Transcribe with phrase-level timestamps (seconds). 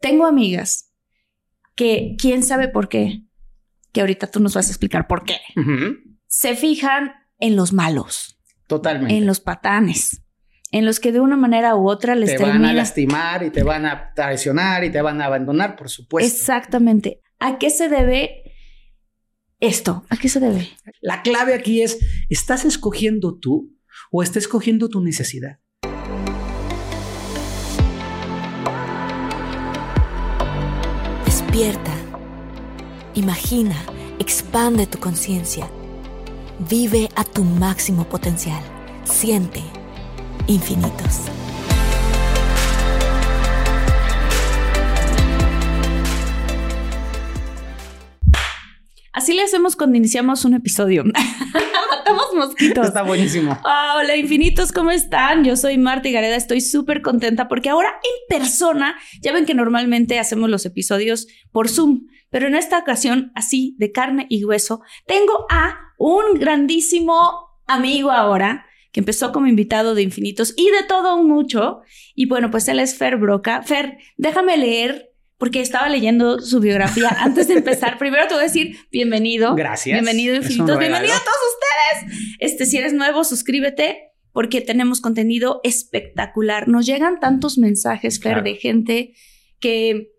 [0.00, 0.92] Tengo amigas
[1.74, 3.22] que, quién sabe por qué,
[3.92, 5.38] que ahorita tú nos vas a explicar por qué,
[6.26, 8.40] se fijan en los malos.
[8.66, 9.16] Totalmente.
[9.16, 10.22] En los patanes.
[10.70, 13.62] En los que de una manera u otra les te van a lastimar y te
[13.62, 16.30] van a traicionar y te van a abandonar, por supuesto.
[16.30, 17.22] Exactamente.
[17.38, 18.42] ¿A qué se debe
[19.60, 20.04] esto?
[20.10, 20.68] ¿A qué se debe?
[21.00, 23.74] La clave aquí es, ¿estás escogiendo tú
[24.10, 25.60] o estás escogiendo tu necesidad?
[31.58, 31.92] Despierta.
[33.14, 33.74] Imagina,
[34.20, 35.68] expande tu conciencia.
[36.60, 38.62] Vive a tu máximo potencial.
[39.02, 39.60] Siente
[40.46, 41.22] infinitos.
[49.18, 51.02] Así le hacemos cuando iniciamos un episodio.
[51.90, 52.86] Matamos mosquitos.
[52.86, 53.58] Está buenísimo.
[53.64, 55.42] Hola, infinitos, ¿cómo están?
[55.44, 60.20] Yo soy Marta Gareda, estoy súper contenta porque ahora en persona, ya ven que normalmente
[60.20, 65.46] hacemos los episodios por Zoom, pero en esta ocasión, así de carne y hueso, tengo
[65.50, 71.26] a un grandísimo amigo ahora que empezó como invitado de Infinitos y de todo un
[71.26, 71.80] mucho.
[72.14, 73.62] Y bueno, pues él es Fer Broca.
[73.62, 77.96] Fer, déjame leer porque estaba leyendo su biografía antes de empezar.
[77.98, 79.54] Primero te voy a decir bienvenido.
[79.54, 79.94] Gracias.
[79.94, 80.78] Bienvenido Infinitos.
[80.78, 82.36] Bienvenido a todos ustedes.
[82.40, 86.68] Este, si eres nuevo, suscríbete porque tenemos contenido espectacular.
[86.68, 89.14] Nos llegan tantos mensajes, Fer, de gente
[89.58, 90.12] que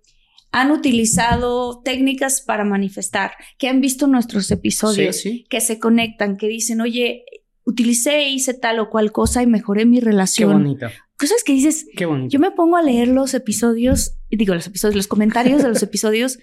[0.52, 6.82] han utilizado técnicas para manifestar, que han visto nuestros episodios, que se conectan, que dicen,
[6.82, 7.24] oye,
[7.66, 10.50] utilicé, hice tal o cual cosa y mejoré mi relación.
[10.50, 10.88] Qué bonito.
[11.20, 12.30] Cosas que dices, Qué bonito.
[12.32, 16.40] yo me pongo a leer los episodios, digo los episodios, los comentarios de los episodios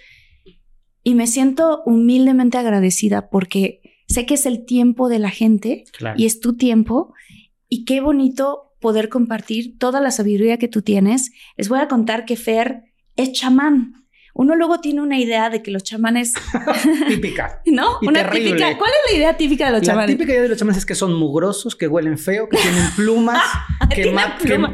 [1.03, 5.85] y me siento humildemente agradecida porque sé que es el tiempo de la gente
[6.17, 7.15] y es tu tiempo
[7.69, 11.33] y qué bonito poder compartir toda la sabiduría que tú tienes.
[11.57, 12.85] Les voy a contar que Fer
[13.17, 14.06] es chamán
[14.39, 16.35] uno luego tiene una idea de que los chamanes...
[17.09, 17.63] típica.
[17.67, 17.99] ¿No?
[18.03, 18.77] una típica.
[18.77, 20.11] ¿Cuál es la idea típica de los chamanes?
[20.11, 22.85] La típica idea de los chamanes es que son mugrosos, que huelen feo, que tienen
[22.97, 23.43] plumas,
[23.95, 24.13] que,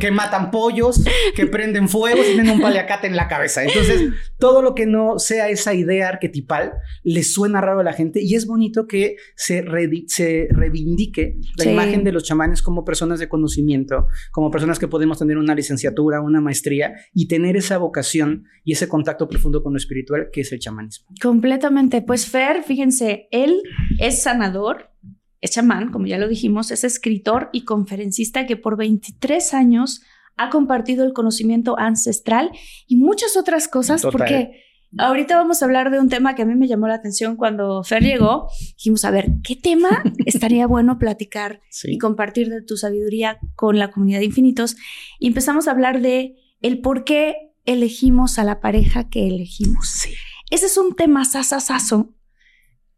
[0.01, 1.05] que, matan pollos,
[1.37, 3.63] que prenden fuego y tienen un paliacate en la cabeza.
[3.63, 6.73] Entonces, todo lo que no sea esa idea arquetipal
[7.05, 9.65] le suena raro a la gente y es bonito que se,
[10.09, 15.21] se reivindique la imagen de los chamanes como personas de conocimiento, como personas que podemos
[15.21, 19.77] tener una licenciatura, una maestría y tener esa vocación y ese contacto profundo con lo
[19.77, 21.09] espiritual, que es el chamanismo.
[21.21, 22.01] Completamente.
[22.01, 23.61] Pues Fer, fíjense, él
[23.99, 24.93] es sanador,
[25.41, 30.03] es chamán, como ya lo dijimos, es escritor y conferencista que por 23 años
[30.37, 32.51] ha compartido el conocimiento ancestral
[32.87, 34.53] y muchas otras cosas, porque
[34.99, 37.83] ahorita vamos a hablar de un tema que a mí me llamó la atención cuando
[37.83, 38.49] Fer llegó.
[38.77, 43.91] Dijimos, a ver, ¿qué tema estaría bueno platicar y compartir de tu sabiduría con la
[43.91, 44.77] comunidad de infinitos?
[45.19, 49.89] Y empezamos a hablar de el por qué elegimos a la pareja que elegimos.
[49.89, 50.15] Sí.
[50.51, 52.15] Ese es un tema sasasaso.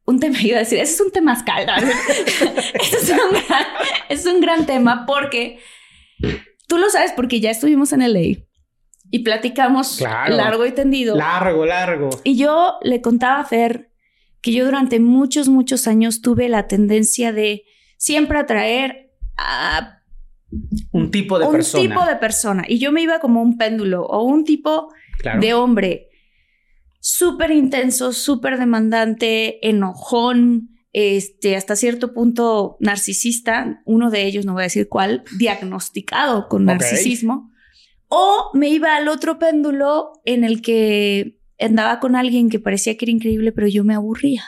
[0.04, 1.76] Un tema, iba a decir, ese es un tema escalda.
[2.75, 3.66] ese es un, gran,
[4.08, 5.58] es un gran tema porque
[6.66, 8.48] tú lo sabes porque ya estuvimos en el ley
[9.10, 11.14] y platicamos largo y tendido.
[11.16, 12.10] Largo, largo.
[12.25, 13.92] Y yo le contaba a Fer
[14.41, 17.64] que yo durante muchos, muchos años tuve la tendencia de
[17.96, 20.00] siempre atraer a
[20.92, 21.82] un tipo de persona.
[21.82, 22.65] Un tipo de persona.
[22.66, 24.92] Y yo me iba como un péndulo o un tipo
[25.41, 26.09] de hombre
[27.00, 34.62] súper intenso, súper demandante, enojón, este, hasta cierto punto narcisista, uno de ellos, no voy
[34.62, 37.50] a decir cuál, diagnosticado con narcisismo.
[38.09, 43.06] O me iba al otro péndulo en el que andaba con alguien que parecía que
[43.06, 44.44] era increíble, pero yo me aburría.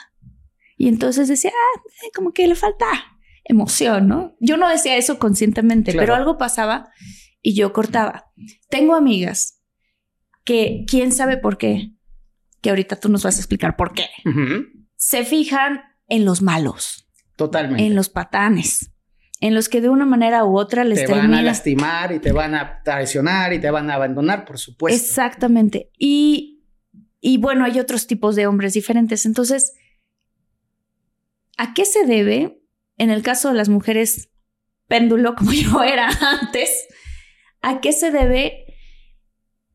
[0.77, 1.81] Y entonces decía, ah,
[2.15, 2.87] como que le falta
[3.47, 4.35] emoción, ¿no?
[4.39, 6.89] Yo no decía eso conscientemente, pero algo pasaba
[7.41, 8.31] y yo cortaba.
[8.69, 9.63] Tengo amigas
[10.43, 11.93] que, quién sabe por qué,
[12.61, 14.07] que ahorita tú nos vas a explicar por qué,
[14.95, 17.09] se fijan en los malos.
[17.35, 17.85] Totalmente.
[17.85, 18.91] En los patanes.
[19.39, 22.31] En los que de una manera u otra les te van a lastimar y te
[22.31, 24.99] van a traicionar y te van a abandonar, por supuesto.
[24.99, 25.91] Exactamente.
[25.95, 26.65] Y,
[27.21, 29.27] y bueno, hay otros tipos de hombres diferentes.
[29.27, 29.73] Entonces,
[31.55, 32.56] ¿a qué se debe
[32.97, 34.29] en el caso de las mujeres
[34.87, 36.87] péndulo, como yo era antes,
[37.61, 38.66] ¿a qué se debe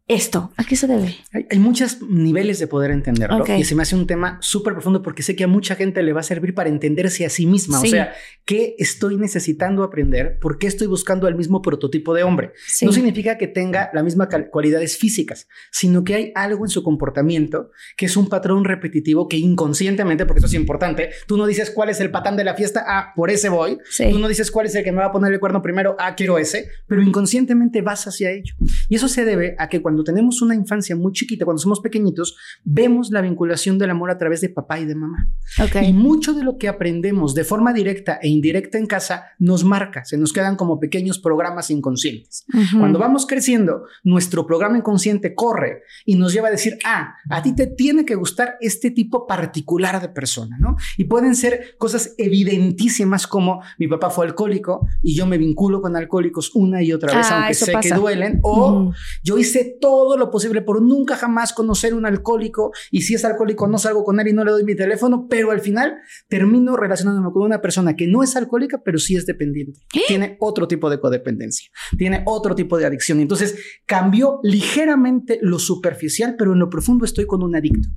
[0.09, 0.53] esto?
[0.57, 1.17] ¿A qué se debe?
[1.33, 5.23] Hay, muchos niveles de poder entenderlo y se me hace un tema súper profundo porque
[5.23, 7.81] sé que a mucha gente le va a servir para entenderse a sí misma.
[7.81, 8.13] O sea,
[8.45, 10.39] ¿qué estoy necesitando aprender?
[10.41, 12.53] ¿Por qué estoy buscando el mismo prototipo de hombre?
[12.83, 17.71] No significa que tenga las mismas cualidades físicas, sino que hay algo en su comportamiento
[17.97, 21.91] que es un patrón repetitivo que inconscientemente, porque eso es importante, tú no dices cuál
[21.91, 23.79] es el patán de la fiesta, ah, por ese voy.
[23.97, 26.15] Tú no dices cuál es el que me va a poner el cuerno primero, ah,
[26.17, 28.55] quiero ese, pero inconscientemente vas hacia ello.
[28.89, 31.81] Y eso se debe a que cuando cuando tenemos una infancia muy chiquita, cuando somos
[31.81, 32.35] pequeñitos,
[32.65, 35.29] vemos la vinculación del amor a través de papá y de mamá.
[35.83, 40.03] Y mucho de lo que aprendemos de forma directa e indirecta en casa nos marca,
[40.07, 42.47] se nos quedan como pequeños programas inconscientes.
[42.79, 47.55] Cuando vamos creciendo, nuestro programa inconsciente corre y nos lleva a decir, ah, a ti
[47.55, 50.77] te tiene que gustar este tipo particular de persona, ¿no?
[50.97, 55.97] Y pueden ser cosas evidentísimas como mi papá fue alcohólico y yo me vinculo con
[55.97, 60.31] alcohólicos una y otra vez, ah, aunque sé que duelen, o yo hice todo lo
[60.31, 64.29] posible por nunca jamás conocer un alcohólico y si es alcohólico no salgo con él
[64.29, 65.97] y no le doy mi teléfono, pero al final
[66.29, 69.81] termino relacionándome con una persona que no es alcohólica, pero sí es dependiente.
[69.93, 70.03] ¿Eh?
[70.07, 71.69] Tiene otro tipo de codependencia,
[71.99, 73.19] tiene otro tipo de adicción.
[73.19, 77.89] Entonces cambió ligeramente lo superficial, pero en lo profundo estoy con un adicto.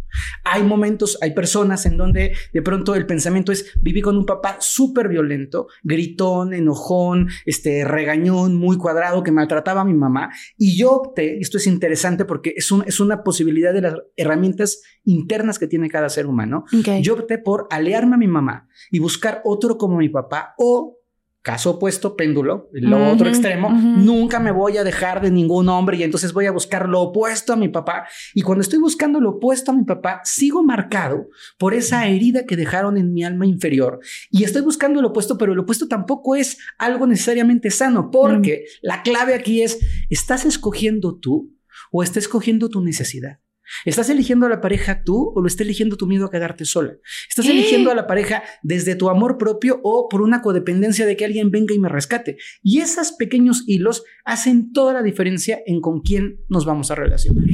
[0.44, 4.58] Hay momentos, hay personas en donde de pronto el pensamiento es viví con un papá
[4.60, 10.32] súper violento, gritón, enojón, este regañón, muy cuadrado, que maltrataba a mi mamá.
[10.58, 14.81] Y yo opté, esto es interesante porque es, un, es una posibilidad de las herramientas
[15.04, 16.66] internas que tiene cada ser humano.
[17.01, 21.00] Yo opté por alearme a mi mamá y buscar otro como mi papá o
[21.45, 26.01] Caso opuesto, péndulo, lo otro extremo, nunca me voy a dejar de ningún hombre y
[26.01, 28.07] entonces voy a buscar lo opuesto a mi papá.
[28.33, 31.30] Y cuando estoy buscando lo opuesto a mi papá, sigo marcado
[31.60, 34.00] por esa herida que dejaron en mi alma inferior.
[34.31, 39.04] Y estoy buscando lo opuesto, pero lo opuesto tampoco es algo necesariamente sano, porque la
[39.04, 39.77] clave aquí es,
[40.10, 41.51] ¿estás escogiendo tú
[41.92, 43.40] o estás escogiendo tu necesidad?
[43.84, 46.94] ¿Estás eligiendo a la pareja tú o lo estás eligiendo tu miedo a quedarte sola?
[47.28, 51.26] ¿Estás eligiendo a la pareja desde tu amor propio o por una codependencia de que
[51.26, 52.38] alguien venga y me rescate?
[52.62, 57.46] Y esos pequeños hilos hacen toda la diferencia en con quién nos vamos a relacionar.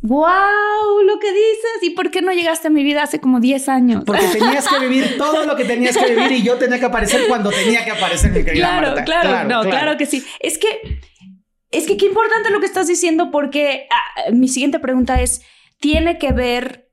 [0.00, 1.02] ¡Wow!
[1.04, 1.82] Lo que dices.
[1.82, 4.04] ¿Y por qué no llegaste a mi vida hace como 10 años?
[4.06, 7.22] Porque tenías que vivir todo lo que tenías que vivir y yo tenía que aparecer
[7.26, 10.24] cuando tenía que aparecer, mi querida claro, Claro, claro, no, claro que sí.
[10.40, 11.00] Es que
[11.70, 15.42] es que qué importante lo que estás diciendo porque ah, mi siguiente pregunta es,
[15.80, 16.90] ¿tiene que ver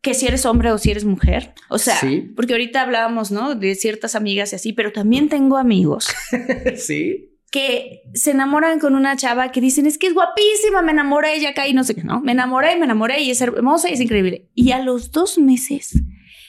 [0.00, 1.54] que si eres hombre o si eres mujer?
[1.68, 2.00] O sea,
[2.34, 3.54] porque ahorita hablábamos, ¿no?
[3.54, 6.08] De ciertas amigas y así, pero también tengo amigos.
[6.76, 7.28] sí.
[7.50, 11.50] Que se enamoran con una chava que dicen, es que es guapísima, me enamoré ella
[11.50, 12.20] acá y no sé qué, ¿no?
[12.20, 14.48] Me enamoré y me enamoré y es hermosa y es increíble.
[14.54, 16.02] Y a los dos meses,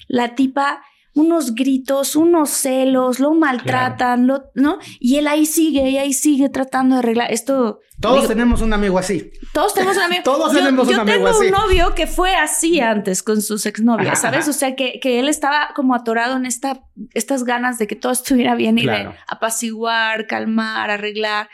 [0.07, 0.81] la tipa
[1.15, 4.79] unos gritos, unos celos, lo maltratan, lo, ¿no?
[4.99, 7.81] Y él ahí sigue, y ahí sigue tratando de arreglar esto.
[7.99, 9.31] Todos tenemos un amigo así.
[9.53, 10.21] Todos tenemos un amigo.
[10.25, 11.45] todos tenemos un amigo así.
[11.45, 14.47] Yo tengo un novio que fue así antes con sus exnovias, ¿sabes?
[14.47, 16.83] O sea, que, que, él estaba como atorado en esta,
[17.13, 21.49] estas ganas de que todo estuviera bien y de apaciguar, calmar, arreglar.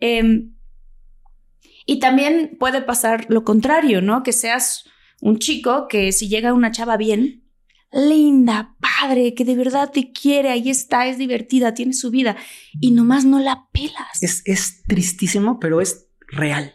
[0.00, 0.54] Em,
[1.84, 4.22] y también puede pasar lo contrario, ¿no?
[4.22, 4.84] Que seas
[5.20, 7.41] un chico que si llega una chava bien,
[7.92, 12.36] linda, padre, que de verdad te quiere, ahí está, es divertida, tiene su vida
[12.80, 14.22] y nomás no la pelas.
[14.22, 16.74] Es, es tristísimo, pero es real.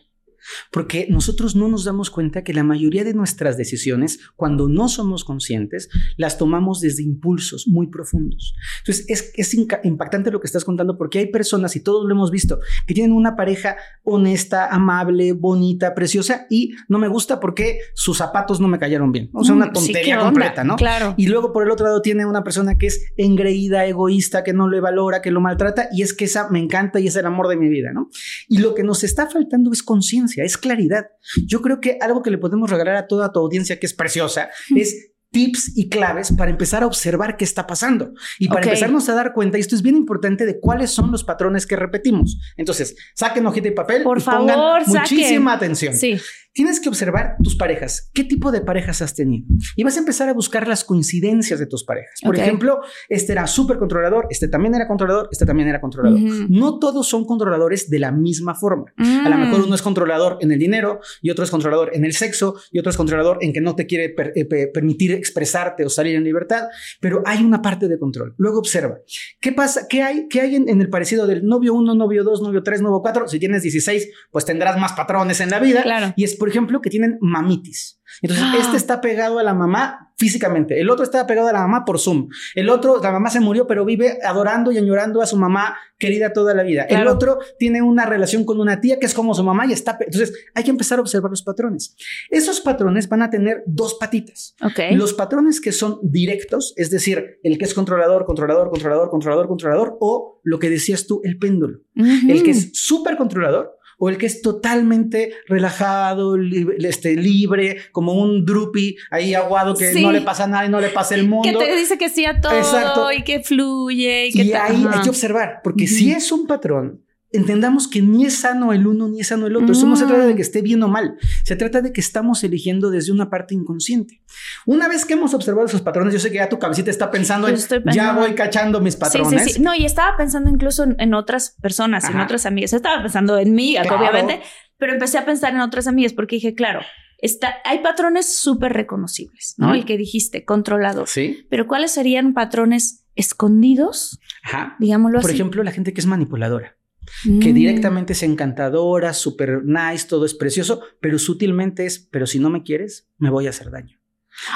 [0.72, 5.24] Porque nosotros no nos damos cuenta que la mayoría de nuestras decisiones, cuando no somos
[5.24, 8.54] conscientes, las tomamos desde impulsos muy profundos.
[8.80, 12.32] Entonces, es, es impactante lo que estás contando porque hay personas, y todos lo hemos
[12.32, 18.18] visto, que tienen una pareja honesta, amable, bonita, preciosa, y no me gusta porque sus
[18.18, 19.30] zapatos no me cayeron bien.
[19.34, 20.76] O sea, una mm, tontería completa, ¿no?
[20.76, 21.14] Claro.
[21.18, 24.70] Y luego, por el otro lado, tiene una persona que es engreída, egoísta, que no
[24.70, 27.48] le valora, que lo maltrata, y es que esa me encanta y es el amor
[27.48, 28.10] de mi vida, ¿no?
[28.48, 31.08] Y lo que nos está faltando es conciencia es claridad.
[31.46, 34.50] Yo creo que algo que le podemos regalar a toda tu audiencia que es preciosa
[34.76, 39.14] es tips y claves para empezar a observar qué está pasando y para empezarnos a
[39.14, 42.40] dar cuenta, y esto es bien importante, de cuáles son los patrones que repetimos.
[42.56, 45.94] Entonces, saquen hojita y papel Por y favor, pongan muchísima atención.
[45.94, 46.20] Sí.
[46.58, 49.46] Tienes que observar tus parejas, qué tipo de parejas has tenido
[49.76, 52.20] y vas a empezar a buscar las coincidencias de tus parejas.
[52.24, 56.20] Por ejemplo, este era súper controlador, este también era controlador, este también era controlador.
[56.50, 58.86] No todos son controladores de la misma forma.
[58.98, 59.40] A lo mm.
[59.40, 62.80] mejor uno es controlador en el dinero y otro es controlador en el sexo y
[62.80, 66.70] otro es controlador en que no te quiere eh, permitir expresarte o salir en libertad,
[67.00, 68.34] pero hay una parte de control.
[68.38, 68.98] Luego observa,
[69.40, 69.86] ¿qué pasa?
[69.88, 73.02] ¿Qué hay, qué hay en, el parecido del novio 1, novio 2, novio 3, novio
[73.04, 73.28] 4?
[73.28, 75.84] Si tienes 16, pues tendrás más patrones en la vida.
[75.84, 76.14] Claro.
[76.16, 78.00] Y es por ejemplo, que tienen mamitis.
[78.22, 81.86] Entonces, este está pegado a la mamá físicamente, el otro está pegado a la mamá
[81.86, 85.38] por Zoom, el otro, la mamá se murió, pero vive adorando y añorando a su
[85.38, 86.84] mamá querida toda la vida.
[86.84, 89.98] El otro tiene una relación con una tía que es como su mamá y está...
[90.00, 91.96] Entonces, hay que empezar a observar los patrones.
[92.30, 94.56] Esos patrones van a tener dos patitas.
[94.92, 99.98] Los patrones que son directos, es decir, el que es controlador, controlador, controlador, controlador, controlador,
[100.00, 101.82] o lo que decías tú, el péndulo.
[101.96, 106.36] El que es súper controlador o el que es totalmente relajado,
[106.80, 110.90] este, libre, como un drupi ahí aguado que no le pasa nada y no le
[110.90, 111.60] pasa el mundo.
[111.60, 114.28] Que te dice que sí a todo y que fluye.
[114.28, 117.02] Y, que y ahí hay que observar, porque si es un patrón
[117.32, 119.72] entendamos que ni es sano el uno ni es sano el otro.
[119.72, 122.44] Eso no se trata de que esté bien o mal, se trata de que estamos
[122.44, 124.22] eligiendo desde una parte inconsciente.
[124.66, 127.48] Una vez que hemos observado esos patrones, yo sé que ya tu cabecita está pensando
[127.48, 127.58] en,
[127.92, 129.42] ya voy cachando mis patrones.
[129.42, 129.62] Sí, sí, sí.
[129.62, 132.74] No, y estaba pensando incluso en, otras personas, en otras amigas.
[132.74, 134.42] Estaba pensando en mí, obviamente,
[134.78, 136.82] pero empecé a pensar en otras amigas porque dije, claro,
[137.20, 139.74] Está, hay patrones súper reconocibles, ¿no?
[139.74, 141.08] El que dijiste, controlador.
[141.08, 141.48] Sí.
[141.50, 144.20] Pero ¿cuáles serían patrones escondidos?
[144.44, 144.76] Ajá.
[144.78, 145.34] Digámoslo Por así.
[145.34, 146.78] Por ejemplo, la gente que es manipuladora
[147.24, 147.54] que mm.
[147.54, 152.64] directamente es encantadora, super nice, todo es precioso, pero sutilmente es, pero si no me
[152.64, 153.98] quieres, me voy a hacer daño.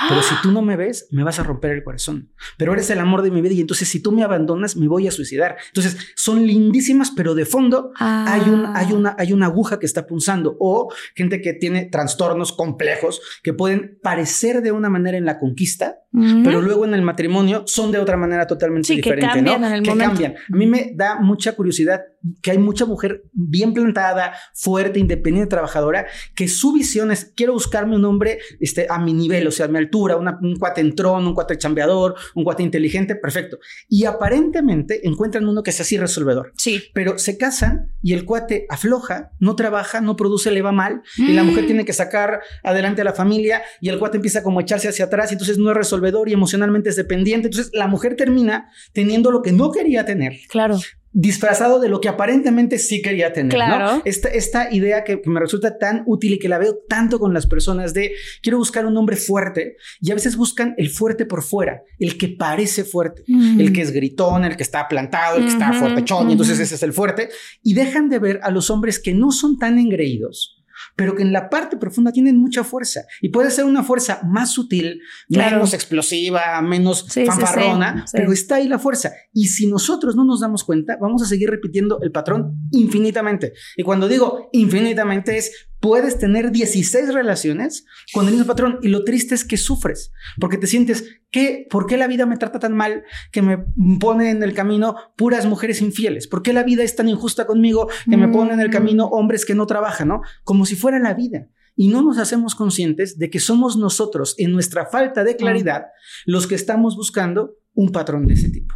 [0.07, 2.31] Pero si tú no me ves, me vas a romper el corazón.
[2.57, 5.07] Pero eres el amor de mi vida y entonces si tú me abandonas, me voy
[5.07, 5.57] a suicidar.
[5.67, 8.95] Entonces son lindísimas, pero de fondo hay, un, hay, ah.
[8.95, 10.55] una, hay una aguja que está punzando.
[10.59, 15.97] O gente que tiene trastornos complejos que pueden parecer de una manera en la conquista,
[16.43, 19.25] pero luego en el matrimonio son de otra manera totalmente diferente.
[19.25, 20.35] Que cambian en el que cambian.
[20.35, 22.01] A mí me da mucha curiosidad
[22.41, 27.95] que hay mucha mujer bien plantada, fuerte, independiente, trabajadora, que su visión es quiero buscarme
[27.95, 31.57] un hombre este, a mi nivel, o sea, mi altura, un cuate entrón, un cuate
[31.57, 33.59] chambeador, un cuate inteligente, perfecto.
[33.89, 36.53] Y aparentemente encuentran uno que es así resolvedor.
[36.57, 36.83] Sí.
[36.93, 41.33] Pero se casan y el cuate afloja, no trabaja, no produce, le va mal, y
[41.33, 41.67] la mujer mm.
[41.67, 45.05] tiene que sacar adelante a la familia y el cuate empieza como a echarse hacia
[45.05, 47.47] atrás y entonces no es resolvedor y emocionalmente es dependiente.
[47.47, 50.33] Entonces la mujer termina teniendo lo que no quería tener.
[50.49, 50.77] Claro
[51.13, 53.51] disfrazado de lo que aparentemente sí quería tener.
[53.51, 54.01] Claro.
[54.05, 57.47] Esta, esta idea que, me resulta tan útil y que la veo tanto con las
[57.47, 61.81] personas de quiero buscar un hombre fuerte y a veces buscan el fuerte por fuera,
[61.99, 65.73] el que parece fuerte, el que es gritón, el que está plantado, el que está
[65.73, 67.29] fuertechón, y entonces ese es el fuerte,
[67.61, 70.60] y dejan de ver a los hombres que no son tan engreídos
[71.01, 74.51] pero que en la parte profunda tienen mucha fuerza y puede ser una fuerza más
[74.51, 79.11] sutil, menos explosiva, menos fanfarrona, pero está ahí la fuerza.
[79.33, 83.53] Y si nosotros no nos damos cuenta, vamos a seguir repitiendo el patrón infinitamente.
[83.75, 89.03] Y cuando digo infinitamente es puedes tener 16 relaciones con el mismo patrón y lo
[89.03, 92.75] triste es que sufres porque te sientes que ¿por qué la vida me trata tan
[92.75, 93.57] mal que me
[93.99, 96.27] pone en el camino puras mujeres infieles?
[96.27, 99.13] ¿Por qué la vida es tan injusta conmigo que me pone en el camino mm.
[99.13, 100.21] hombres que no trabajan, ¿no?
[100.43, 101.49] Como si fuera la vida.
[101.75, 105.85] Y no nos hacemos conscientes de que somos nosotros en nuestra falta de claridad
[106.25, 108.75] los que estamos buscando un patrón de ese tipo.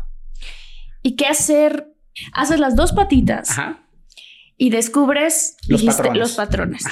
[1.03, 1.93] ¿Y qué hacer?
[2.33, 3.51] Haces las dos patitas.
[3.51, 3.84] Ajá
[4.57, 6.19] y descubres los patrones.
[6.19, 6.83] Los patrones.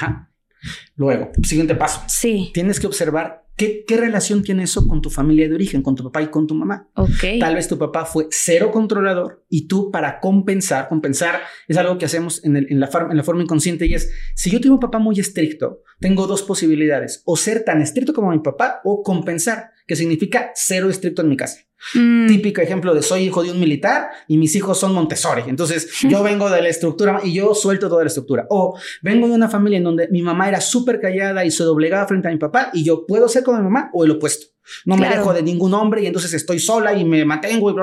[0.96, 2.02] Luego, siguiente paso.
[2.06, 2.50] Sí.
[2.54, 6.04] Tienes que observar qué, qué, relación tiene eso con tu familia de origen, con tu
[6.04, 6.88] papá y con tu mamá.
[6.94, 7.38] Ok.
[7.40, 12.06] Tal vez tu papá fue cero controlador y tú para compensar, compensar es algo que
[12.06, 14.80] hacemos en, el, en, la, en la forma inconsciente y es, si yo tengo un
[14.80, 19.70] papá muy estricto, tengo dos posibilidades, o ser tan estricto como mi papá o compensar,
[19.86, 21.60] que significa cero estricto en mi casa.
[21.94, 22.26] Mm.
[22.28, 25.42] Típico ejemplo de soy hijo de un militar y mis hijos son Montessori.
[25.46, 28.46] Entonces yo vengo de la estructura y yo suelto toda la estructura.
[28.48, 32.06] O vengo de una familia en donde mi mamá era súper callada y se doblegaba
[32.06, 34.53] frente a mi papá y yo puedo ser como mi mamá o el opuesto.
[34.84, 37.74] No me dejo de ningún hombre y entonces estoy sola y me mantengo y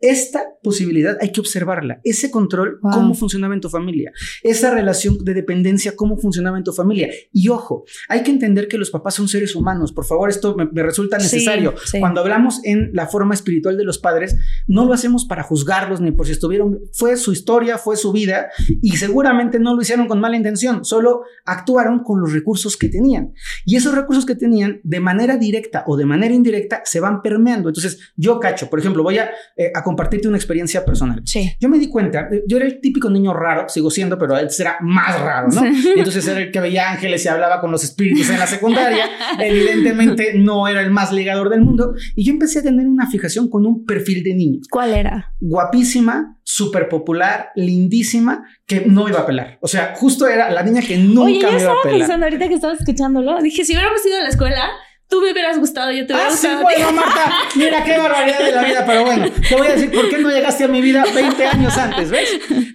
[0.00, 2.00] Esta posibilidad hay que observarla.
[2.04, 4.12] Ese control, cómo funcionaba en tu familia.
[4.42, 7.08] Esa relación de dependencia, cómo funcionaba en tu familia.
[7.32, 9.92] Y ojo, hay que entender que los papás son seres humanos.
[9.92, 11.74] Por favor, esto me, resulta necesario.
[11.98, 14.36] Cuando hablamos en la forma espiritual de los padres,
[14.66, 16.80] no lo hacemos para juzgarlos ni por si estuvieron.
[16.92, 18.48] Fue su historia, fue su vida
[18.82, 20.84] y seguramente no lo hicieron con mala intención.
[20.84, 23.32] Solo actuaron con los recursos que tenían.
[23.64, 27.68] Y esos recursos que tenían de manera directa o de manera indirecta se van permeando.
[27.68, 31.22] Entonces, yo cacho, por ejemplo, voy a, eh, a compartirte una experiencia personal.
[31.24, 31.52] Sí.
[31.60, 34.48] Yo me di cuenta, eh, yo era el típico niño raro, sigo siendo, pero él
[34.58, 35.62] era más raro, ¿no?
[35.96, 39.04] entonces era el que veía ángeles y hablaba con los espíritus en la secundaria.
[39.40, 41.94] Evidentemente no era el más ligador del mundo.
[42.14, 44.60] Y yo empecé a tener una fijación con un perfil de niño.
[44.70, 45.32] ¿Cuál era?
[45.40, 49.58] Guapísima, súper popular, lindísima, que no iba a pelar.
[49.60, 51.98] O sea, justo era la niña que nunca Oye, yo me iba a pelar.
[51.98, 54.64] pensando ahorita que estaba escuchándolo, dije, si hubiéramos ido a la escuela,
[55.08, 56.58] tú me hubieras gustado, yo te hubiera ah, gustado.
[56.58, 59.90] Sí, bueno, Marta, mira qué barbaridad de la vida, pero bueno, te voy a decir
[59.90, 62.28] por qué no llegaste a mi vida 20 años antes, ¿ves?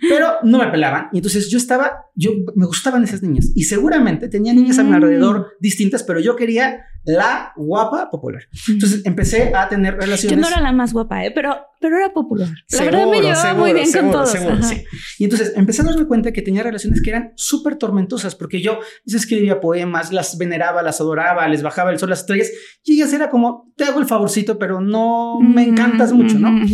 [0.08, 4.28] Pero no me pelaban y entonces yo estaba, yo me gustaban esas niñas y seguramente
[4.30, 4.96] tenía niñas a mi mm.
[4.96, 8.44] alrededor distintas, pero yo quería la guapa popular.
[8.68, 10.38] Entonces empecé a tener relaciones.
[10.38, 11.32] Yo no era la más guapa, ¿eh?
[11.34, 12.50] pero, pero era popular.
[12.72, 14.32] La verdad me llevaba muy bien con todos.
[14.32, 14.84] sí.
[15.18, 18.80] Y entonces empecé a darme cuenta que tenía relaciones que eran súper tormentosas porque yo
[19.06, 22.52] les escribía poemas, las veneraba, las adoraba, les bajaba el sol, las estrellas
[22.84, 26.66] y ellas era como, te hago el favorcito, pero no me encantas mucho, ¿no?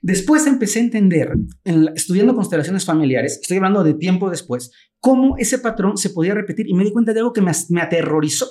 [0.00, 1.32] Después empecé a entender,
[1.94, 6.74] estudiando constelaciones familiares, estoy hablando de tiempo después, cómo ese patrón se podía repetir y
[6.74, 8.48] me di cuenta de algo que me, me aterrorizó.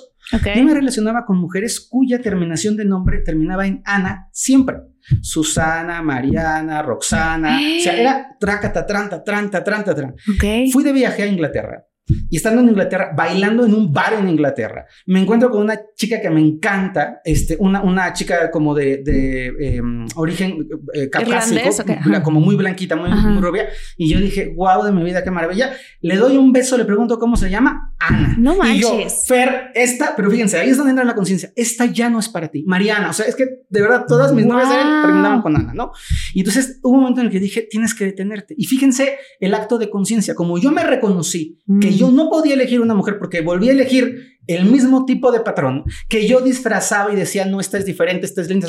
[0.54, 4.78] Yo me relacionaba con mujeres cuya terminación de nombre terminaba en Ana siempre.
[5.20, 7.58] Susana, Mariana, Roxana.
[7.58, 10.16] O sea, era tracata, tranta, tranta, tranta, tranta.
[10.72, 14.86] Fui de viaje a Inglaterra y estando en Inglaterra, bailando en un bar en Inglaterra,
[15.06, 19.76] me encuentro con una chica que me encanta, este, una, una chica como de, de
[19.76, 21.70] em, origen eh, caucásico,
[22.24, 25.72] como muy blanquita, muy, rubia, y yo dije, wow, de mi vida, qué maravilla.
[26.00, 28.34] Le doy un beso, le pregunto cómo se llama, Ana.
[28.38, 28.78] No manches.
[28.78, 32.18] Y yo, Fer, esta, pero fíjense, ahí es donde entra la conciencia, esta ya no
[32.18, 32.64] es para ti.
[32.66, 35.92] Mariana, o sea, es que de verdad todas mis novias terminaban con Ana, ¿no?
[36.34, 38.54] Y entonces hubo un momento en el que dije, tienes que detenerte.
[38.58, 42.80] Y fíjense el acto de conciencia, como yo me reconocí que yo no podía elegir
[42.80, 47.16] una mujer porque volví a elegir el mismo tipo de patrón que yo disfrazaba y
[47.16, 48.68] decía, no, esta es diferente, esta es linda,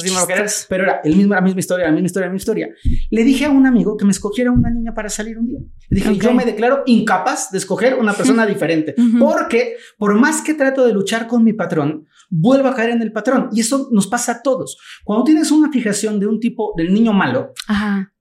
[0.70, 2.70] pero era el mismo, la misma historia, la misma historia, la misma historia.
[3.10, 5.60] Le dije a un amigo que me escogiera una niña para salir un día.
[5.90, 10.54] Le dije, yo me declaro incapaz de escoger una persona diferente, porque por más que
[10.54, 13.50] trato de luchar con mi patrón, vuelvo a caer en el patrón.
[13.52, 14.78] Y eso nos pasa a todos.
[15.04, 17.54] Cuando tienes una fijación de un tipo, del niño malo,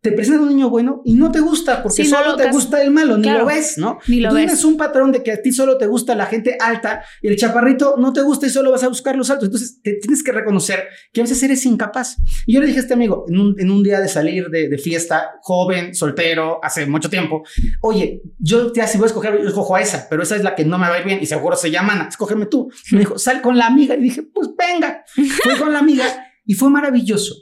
[0.02, 3.16] te presenta un niño bueno y no te gusta porque solo te gusta el malo,
[3.18, 4.00] ni lo ves, ¿no?
[4.08, 6.56] Ni lo Tú tienes un patrón de que a ti solo te gusta la gente
[6.58, 9.46] alta y el chaparrito no te gusta y solo vas a buscar los altos.
[9.46, 12.16] Entonces te tienes que reconocer que a veces eres incapaz.
[12.46, 14.68] Y yo le dije a este amigo, en un, en un día de salir de,
[14.68, 17.44] de, fiesta, joven, soltero, hace mucho tiempo,
[17.80, 20.56] oye, yo ya si voy a escoger, yo escojo a esa, pero esa es la
[20.56, 22.68] que no me va a ir bien y seguro se llama Ana, escógeme tú.
[22.90, 26.70] Me dijo, sal con la amiga dije, pues venga, fui con la amiga y fue
[26.70, 27.36] maravilloso,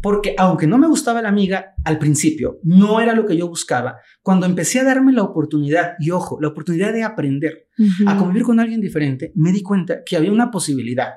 [0.00, 3.96] porque aunque no me gustaba la amiga al principio, no era lo que yo buscaba.
[4.22, 7.68] Cuando empecé a darme la oportunidad, y ojo, la oportunidad de aprender
[8.06, 11.08] a convivir con alguien diferente, me di cuenta que había una posibilidad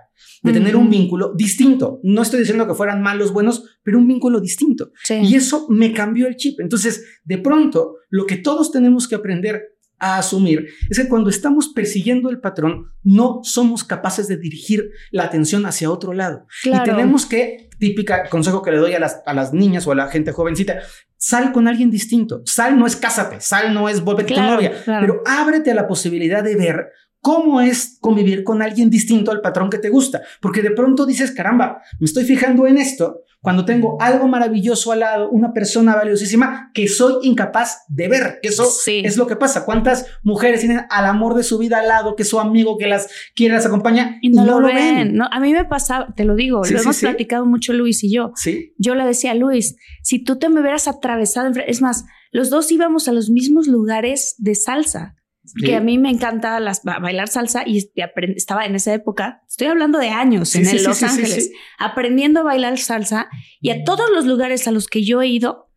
[0.42, 2.00] de tener un vínculo distinto.
[2.04, 4.92] No estoy diciendo que fueran malos, buenos, pero un vínculo distinto.
[5.10, 6.60] Y eso me cambió el chip.
[6.60, 11.70] Entonces, de pronto, lo que todos tenemos que aprender a asumir es que cuando estamos
[11.70, 16.46] persiguiendo el patrón, no somos capaces de dirigir la atención hacia otro lado.
[16.64, 19.96] Y tenemos que, típica consejo que le doy a las, a las niñas o a
[19.96, 20.80] la gente jovencita,
[21.18, 22.42] sal con alguien distinto.
[22.46, 26.44] Sal no es cásate, sal no es volverte tu novia, pero ábrete a la posibilidad
[26.44, 26.88] de ver
[27.22, 30.22] cómo es convivir con alguien distinto al patrón que te gusta.
[30.42, 35.02] Porque de pronto dices, caramba, me estoy fijando en esto cuando tengo algo maravilloso al
[35.02, 38.40] lado, una persona valiosísima que soy incapaz de ver.
[38.42, 39.64] Que eso es lo que pasa.
[39.64, 43.10] ¿Cuántas mujeres tienen al amor de su vida al lado, que su amigo que las
[43.36, 45.16] quiere, las acompaña y no, lo, ven?
[45.16, 48.34] No, a mí me pasaba, te lo digo, lo hemos platicado mucho Luis y yo.
[48.78, 52.72] Yo le decía a Luis, si tú te me hubieras atravesado, es más, los dos
[52.72, 55.16] íbamos a los mismos lugares de salsa
[55.56, 57.90] que a mí me encanta las, bailar salsa y
[58.36, 63.30] estaba en esa época, estoy hablando de años en Los Ángeles, aprendiendo a bailar salsa
[63.60, 65.68] y a todos los lugares a los que yo he ido,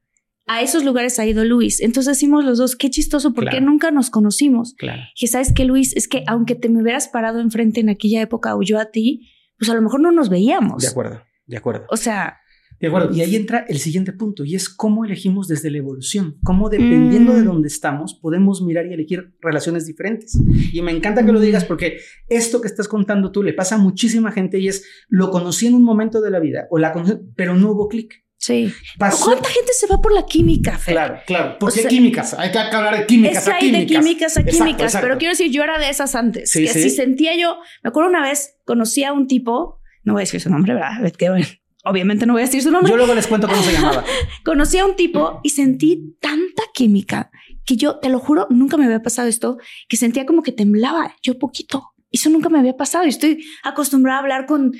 [0.46, 1.80] a esos lugares ha ido Luis.
[1.80, 4.74] Entonces decimos los dos, qué chistoso, porque nunca nos conocimos.
[4.76, 5.02] Claro.
[5.14, 8.56] Y sabes que Luis, es que aunque te me hubieras parado enfrente en aquella época
[8.56, 10.82] o yo a ti, pues a lo mejor no nos veíamos.
[10.82, 11.86] De acuerdo, de acuerdo.
[11.90, 12.39] O sea,
[12.80, 13.14] de acuerdo.
[13.14, 17.34] Y ahí entra el siguiente punto y es cómo elegimos desde la evolución, cómo dependiendo
[17.34, 17.44] de mm.
[17.44, 20.38] dónde estamos podemos mirar y elegir relaciones diferentes.
[20.72, 23.78] Y me encanta que lo digas porque esto que estás contando tú le pasa a
[23.78, 27.14] muchísima gente y es lo conocí en un momento de la vida o la conocí,
[27.36, 28.24] pero no hubo clic.
[28.38, 28.72] Sí.
[28.98, 30.94] ¿Cuánta gente se va por la química, Fer?
[30.94, 31.58] Claro, claro.
[31.58, 32.32] ¿Por qué químicas?
[32.32, 33.46] Hay que hablar de químicas.
[33.46, 33.88] Es a químicas.
[33.88, 34.98] de químicas a químicas.
[34.98, 36.50] Pero quiero decir, yo era de esas antes.
[36.50, 37.58] que si sentía yo.
[37.82, 40.92] Me acuerdo una vez, conocí a un tipo, no voy a decir su nombre, ¿verdad?
[41.84, 42.90] Obviamente no voy a decir su nombre.
[42.90, 44.04] Yo luego les cuento cómo se llamaba.
[44.44, 47.30] Conocí a un tipo y sentí tanta química
[47.64, 51.14] que yo, te lo juro, nunca me había pasado esto, que sentía como que temblaba
[51.22, 51.92] yo poquito.
[52.10, 54.72] Eso nunca me había pasado y estoy acostumbrada a hablar con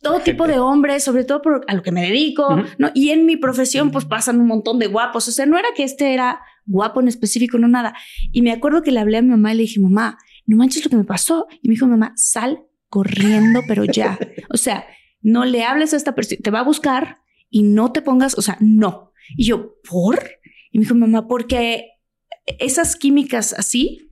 [0.00, 2.90] todo tipo de hombres, sobre todo por a lo que me dedico, ¿no?
[2.94, 5.82] Y en mi profesión pues pasan un montón de guapos, o sea, no era que
[5.82, 7.94] este era guapo en específico, no nada.
[8.30, 10.84] Y me acuerdo que le hablé a mi mamá y le dije, mamá, no manches
[10.84, 11.46] lo que me pasó.
[11.62, 14.18] Y me dijo, mamá, sal corriendo, pero ya.
[14.50, 14.86] O sea,
[15.20, 17.18] no le hables a esta persona, te va a buscar
[17.50, 19.12] y no te pongas, o sea, no.
[19.36, 20.18] Y yo, ¿por?
[20.70, 21.90] Y me dijo, mamá, porque
[22.58, 24.10] esas químicas así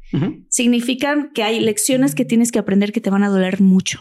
[0.48, 4.00] significan que hay lecciones que tienes que aprender que te van a doler mucho.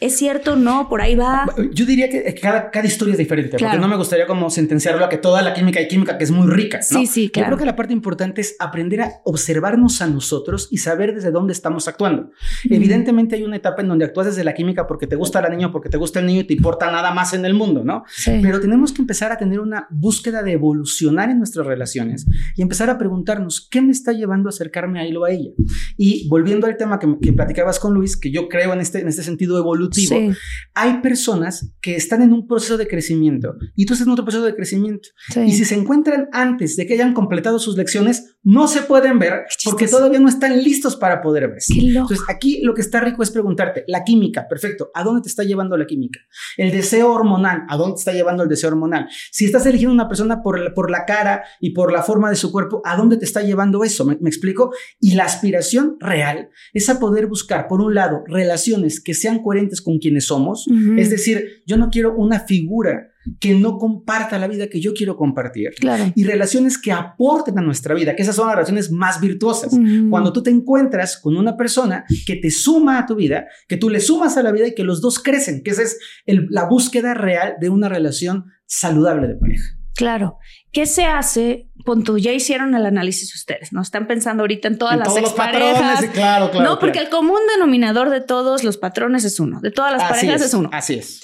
[0.00, 0.56] ¿Es cierto?
[0.56, 1.46] No, por ahí va.
[1.72, 5.08] Yo diría que cada, cada historia es diferente, porque no me gustaría como sentenciarlo a
[5.08, 6.78] que toda la química y química que es muy rica.
[6.78, 6.98] ¿no?
[6.98, 7.46] Sí, sí, claro.
[7.46, 11.30] Yo creo que la parte importante es aprender a observarnos a nosotros y saber desde
[11.30, 12.30] dónde estamos actuando.
[12.68, 15.70] Evidentemente hay una etapa en donde actúas desde la química porque te gusta la niña,
[15.70, 18.02] porque te gusta el niño y te importa nada más en el mundo, ¿no?
[18.24, 22.26] Pero tenemos que empezar a tener una búsqueda de evolucionar en nuestras relaciones
[22.56, 25.50] y empezar a preguntarnos qué me está llevando a acercarme a él o a ella.
[25.96, 29.06] Y volviendo al tema que, que platicabas con Luis, que yo creo en este, en
[29.06, 30.34] este sentido evolutivo,
[30.74, 34.44] hay personas que están en un proceso de crecimiento y tú estás en otro proceso
[34.44, 35.08] de crecimiento.
[35.46, 39.46] Y si se encuentran antes de que hayan completado sus lecciones, no se pueden ver
[39.64, 41.72] porque todavía no están listos para poder verse.
[41.76, 45.44] Entonces, aquí lo que está rico es preguntarte, la química, perfecto, ¿a dónde te está
[45.44, 46.20] llevando la química?
[46.58, 49.08] El deseo hormonal, ¿a dónde te está llevando el deseo hormonal?
[49.30, 52.36] Si estás eligiendo una persona por la, por la cara y por la forma de
[52.36, 54.04] su cuerpo, ¿a dónde te está llevando eso?
[54.04, 54.72] ¿Me, explico?
[55.00, 59.80] Y la aspiración real es a poder buscar, por un lado, relaciones que sean coherentes
[59.80, 60.66] con quienes somos,
[60.98, 65.16] es decir, yo no quiero una figura que no comparta la vida que yo quiero
[65.16, 65.70] compartir.
[66.14, 69.76] Y relaciones que aporten a nuestra vida, que esas son las relaciones más virtuosas.
[70.10, 73.90] Cuando tú te encuentras con una persona que te suma a tu vida, que tú
[73.90, 77.14] le sumas a la vida y que los dos crecen, que esa es la búsqueda
[77.14, 79.64] real de una relación saludable de pareja.
[79.94, 80.38] Claro.
[80.72, 81.68] ¿Qué se hace?
[81.84, 83.80] Punto, ya hicieron el análisis ustedes, ¿no?
[83.80, 86.04] Están pensando ahorita en todas las exparejas.
[86.12, 86.68] Claro, claro.
[86.68, 90.42] No, porque el común denominador de todos los patrones es uno, de todas las parejas
[90.42, 90.68] es uno.
[90.72, 91.22] Así es.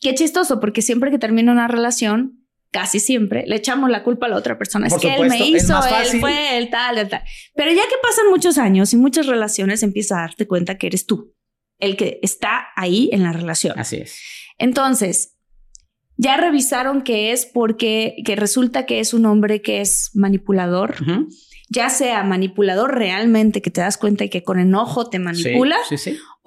[0.00, 4.28] Qué chistoso, porque siempre que termina una relación, casi siempre, le echamos la culpa a
[4.28, 4.86] la otra persona.
[4.86, 7.22] es que él me hizo, él fue, él tal, él tal.
[7.54, 11.06] Pero ya que pasan muchos años y muchas relaciones, empieza a darte cuenta que eres
[11.06, 11.34] tú,
[11.78, 13.78] el que está ahí en la relación.
[13.78, 14.20] Así es.
[14.58, 15.36] Entonces,
[16.16, 20.96] ya revisaron que es porque que resulta que es un hombre que es manipulador
[21.70, 25.76] ya sea manipulador realmente, que te das cuenta y que con enojo te manipula,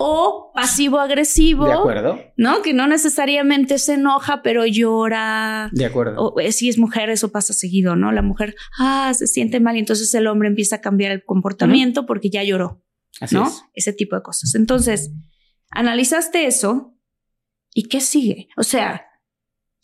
[0.03, 2.61] o pasivo-agresivo, de acuerdo, ¿no?
[2.63, 5.69] Que no necesariamente se enoja, pero llora.
[5.73, 6.15] De acuerdo.
[6.17, 8.11] O, eh, si es mujer, eso pasa seguido, ¿no?
[8.11, 12.07] La mujer, ah, se siente mal y entonces el hombre empieza a cambiar el comportamiento
[12.07, 12.83] porque ya lloró,
[13.31, 13.51] ¿no?
[13.75, 14.55] Ese tipo de cosas.
[14.55, 15.13] Entonces,
[15.69, 16.97] analizaste eso
[17.73, 18.47] y ¿qué sigue?
[18.57, 19.05] O sea,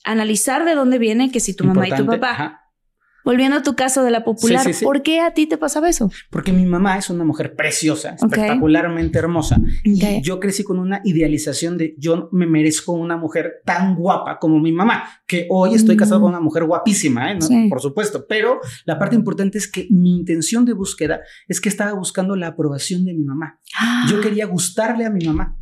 [0.03, 2.66] analizar de dónde viene que si tu mamá y tu papá
[3.27, 6.09] Volviendo a tu caso de la popular, ¿por qué a ti te pasaba eso?
[6.29, 9.57] Porque mi mamá es una mujer preciosa, espectacularmente hermosa.
[9.83, 14.59] Y yo crecí con una idealización de yo me merezco una mujer tan guapa como
[14.59, 17.39] mi mamá, que hoy estoy casado con una mujer guapísima, ¿eh?
[17.69, 18.25] por supuesto.
[18.27, 22.47] Pero la parte importante es que mi intención de búsqueda es que estaba buscando la
[22.47, 23.59] aprobación de mi mamá.
[24.09, 25.57] Yo quería gustarle a mi mamá.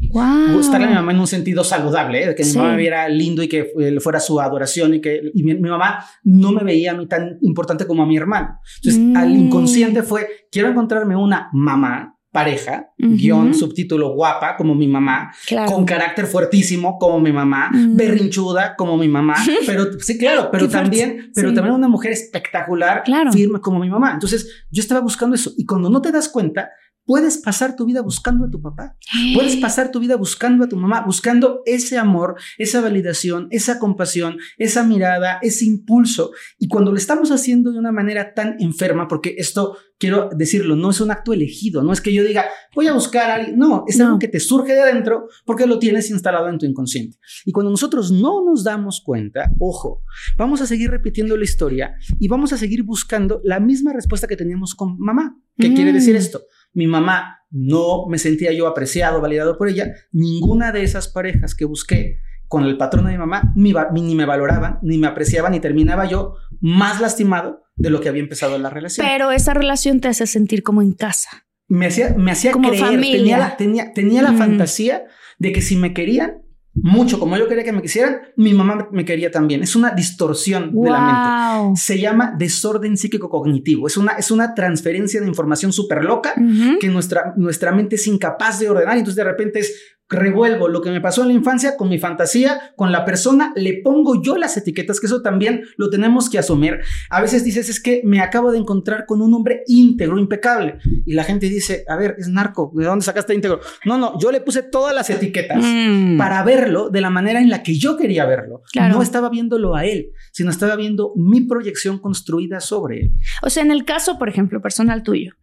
[0.53, 2.27] Gustarle a mi mamá en un sentido saludable, ¿eh?
[2.27, 5.55] de que mi mamá me viera lindo y que fuera su adoración y que mi,
[5.55, 8.59] mi mamá no me veía a mí tan importante importante como a mi hermano.
[8.83, 9.37] Entonces, al mm.
[9.37, 15.31] inconsciente fue, quiero encontrarme una mamá, pareja, guion, subtítulo guapa como mi mamá,
[15.67, 17.95] con carácter fuertísimo como mi mamá, mm.
[17.95, 23.61] berrinchuda como mi mamá, pero sí, claro, pero también, pero también una mujer espectacular, firme
[23.61, 24.11] como mi mamá.
[24.11, 26.71] Entonces yo estaba buscando eso y cuando no te das cuenta,
[27.05, 28.97] Puedes pasar tu vida buscando a tu papá.
[29.35, 34.37] Puedes pasar tu vida buscando a tu mamá, buscando ese amor, esa validación, esa compasión,
[34.57, 36.31] esa mirada, ese impulso.
[36.57, 40.89] Y cuando lo estamos haciendo de una manera tan enferma, porque esto, quiero decirlo, no
[40.89, 43.83] es un acto elegido, no es que yo diga, voy a buscar a alguien, no,
[43.87, 47.17] es algo que te surge de adentro porque lo tienes instalado en tu inconsciente.
[47.45, 50.03] Y cuando nosotros no nos damos cuenta, ojo,
[50.37, 54.35] vamos a seguir repitiendo la historia y vamos a seguir buscando la misma respuesta que
[54.35, 55.37] teníamos con mamá.
[55.57, 56.17] ¿Qué quiere decir mm.
[56.17, 56.41] esto?
[56.75, 61.65] Mi mamá no me sentía yo apreciado, validado por ella, ninguna de esas parejas que
[61.65, 63.73] busqué con el patrón de mi mamá ni,
[64.13, 68.57] me valoraban, ni me apreciaban, ni terminaba yo más lastimado de lo que había empezado
[68.59, 69.07] la relación.
[69.07, 71.47] Pero esa relación te hace sentir como en casa.
[71.67, 73.17] Me hacía, me hacía como creer, familia.
[73.17, 75.05] tenía la, tenía, tenía la fantasía
[75.39, 76.44] de que si me querían,
[76.75, 79.63] mucho como yo quería que me quisieran, mi mamá me quería también.
[79.63, 81.79] Es una distorsión de la mente.
[81.79, 83.87] Se llama desorden psíquico cognitivo.
[83.87, 86.33] Es una, es una transferencia de información súper loca
[86.79, 88.97] que nuestra, nuestra mente es incapaz de ordenar.
[88.97, 92.73] Entonces de repente es revuelvo lo que me pasó en la infancia con mi fantasía,
[92.75, 96.79] con la persona, le pongo yo las etiquetas, que eso también lo tenemos que asumir.
[97.09, 100.77] A veces dices, es que me acabo de encontrar con un hombre íntegro, impecable.
[101.05, 103.59] Y la gente dice, a ver, es narco, ¿de dónde sacaste íntegro?
[103.85, 106.17] No, no, yo le puse todas las etiquetas mm.
[106.17, 108.61] para verlo de la manera en la que yo quería verlo.
[108.75, 113.11] No estaba viéndolo a él, sino estaba viendo mi proyección construida sobre él.
[113.41, 115.33] O sea, en el caso, por ejemplo, personal tuyo,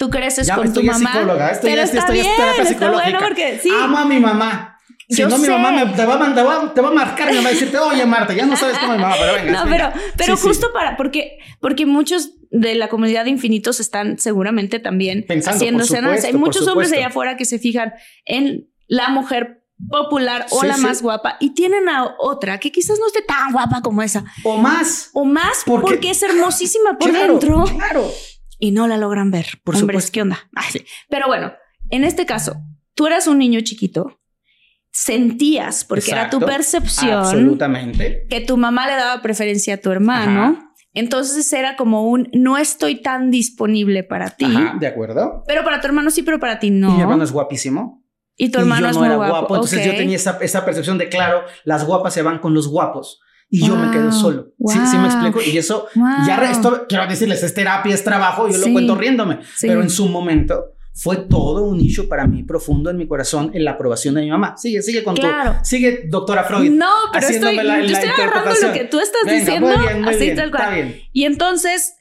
[0.00, 1.12] tú creces ya con tu mamá.
[1.12, 3.68] Psicóloga, esto pero ya, está bien, está bueno porque sí.
[3.70, 4.78] Amo a mi mamá.
[5.10, 7.42] Si no, mi mamá me, te, va, te, va, te, va, a marcar y me
[7.42, 9.52] va a decir, te voy a llamarte, ya no sabes cómo mi mamá, pero venga.
[9.52, 14.78] No, pero, pero justo para, porque, porque muchos de la comunidad de infinitos están seguramente
[14.78, 16.24] también Pensando, haciendo escenas.
[16.24, 17.92] Hay muchos hombres allá afuera que se fijan
[18.24, 23.06] en la mujer popular o la más guapa y tienen a otra que quizás no
[23.06, 24.24] esté tan guapa como esa.
[24.44, 25.10] O más.
[25.12, 27.64] O más porque, es hermosísima por dentro.
[27.64, 28.10] Claro
[28.60, 29.46] y no la logran ver.
[29.64, 30.38] Por Hombres, ¿qué onda?
[31.08, 31.52] Pero bueno,
[31.88, 32.56] en este caso,
[32.94, 34.20] tú eras un niño chiquito,
[34.92, 40.66] sentías, porque era tu percepción, absolutamente, que tu mamá le daba preferencia a tu hermano.
[40.92, 44.52] Entonces era como un no estoy tan disponible para ti.
[44.80, 45.44] de acuerdo.
[45.46, 46.92] Pero para tu hermano sí, pero para ti no.
[46.92, 48.04] mi hermano es guapísimo.
[48.36, 49.54] Y tu hermano es no era guapo.
[49.54, 53.20] Entonces yo tenía esa, esa percepción de claro, las guapas se van con los guapos
[53.50, 54.52] y yo me quedo solo.
[54.66, 55.40] Sí, sí me explico.
[55.42, 55.88] Y eso,
[56.26, 60.08] ya esto, quiero decirles, es terapia, es trabajo, yo lo cuento riéndome, pero en su
[60.08, 64.22] momento fue todo un nicho para mí profundo en mi corazón en la aprobación de
[64.22, 64.56] mi mamá.
[64.56, 65.56] Sigue, sigue con claro.
[65.58, 66.70] tu, sigue doctora Freud.
[66.70, 69.68] No, pero estoy, yo estoy agarrando lo que tú estás diciendo,
[70.06, 70.96] así tal cual.
[71.12, 71.94] Y entonces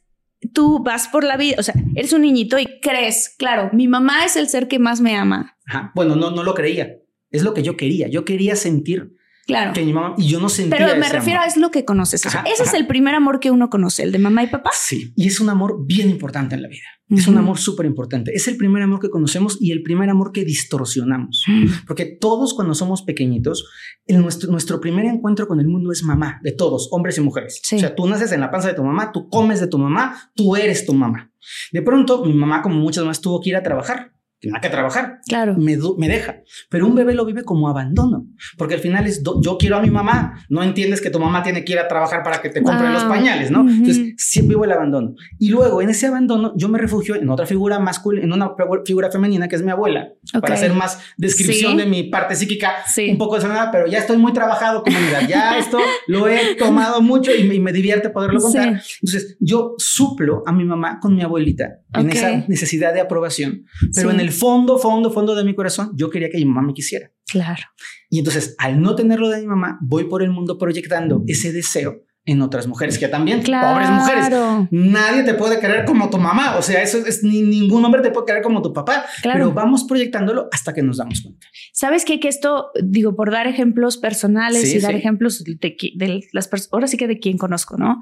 [0.53, 4.25] tú vas por la vida, o sea, eres un niñito y crees, claro, mi mamá
[4.25, 5.57] es el ser que más me ama.
[5.95, 6.97] Bueno, no, no lo creía.
[7.31, 8.07] Es lo que yo quería.
[8.07, 9.13] Yo quería sentir
[9.49, 9.73] Claro.
[9.73, 12.23] Que mi mamá, y yo no sentía Pero me refiero a es lo que conoces.
[12.23, 14.69] ese es el primer amor que uno conoce, el de mamá y papá.
[14.73, 16.85] Sí, y es un amor bien importante en la vida.
[17.09, 18.31] Es un amor súper importante.
[18.35, 21.43] Es el primer amor que conocemos y el primer amor que distorsionamos.
[21.87, 23.67] Porque todos cuando somos pequeñitos,
[24.07, 27.59] nuestro, nuestro primer encuentro con el mundo es mamá, de todos, hombres y mujeres.
[27.73, 30.31] O sea, tú naces en la panza de tu mamá, tú comes de tu mamá,
[30.35, 31.31] tú eres tu mamá.
[31.71, 35.19] De pronto, mi mamá, como muchas más, tuvo que ir a trabajar tiene que trabajar.
[35.27, 35.55] Claro.
[35.57, 36.37] Me, me, deja.
[36.69, 38.25] Pero un bebé lo vive como abandono,
[38.57, 40.45] porque al final es yo quiero a mi mamá.
[40.49, 43.03] No entiendes que tu mamá tiene que ir a trabajar para que te compre los
[43.03, 43.69] pañales, ¿no?
[43.69, 45.13] Entonces, siempre vivo el abandono.
[45.37, 48.51] Y luego en ese abandono, yo me refugio en otra figura masculina, en una
[48.85, 52.71] figura femenina que es mi abuela, para hacer más descripción de mi parte psíquica,
[53.09, 55.27] un poco desanada, pero ya estoy muy trabajado, comunidad.
[55.27, 58.81] Ya esto lo he tomado mucho y me, divierte poderlo contar.
[59.01, 64.11] Entonces, yo suplo a mi mamá con mi abuelita en esa necesidad de aprobación, pero
[64.11, 67.11] en el fondo, fondo, fondo de mi corazón, yo quería que mi mamá me quisiera.
[67.27, 67.63] Claro.
[68.09, 72.03] Y entonces, al no tenerlo de mi mamá, voy por el mundo proyectando ese deseo
[72.25, 74.29] en otras mujeres, que también, pobres mujeres,
[74.69, 78.11] nadie te puede querer como tu mamá, o sea, eso es, ni, ningún hombre te
[78.11, 81.47] puede querer como tu papá, pero vamos proyectándolo hasta que nos damos cuenta.
[81.73, 82.19] ¿Sabes qué?
[82.19, 86.97] Que esto, digo, por dar ejemplos personales y dar ejemplos de, las personas, ahora sí
[86.97, 87.99] que de quien conozco, ¿no?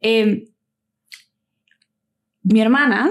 [0.00, 0.44] Em,
[2.42, 3.10] mi hermana,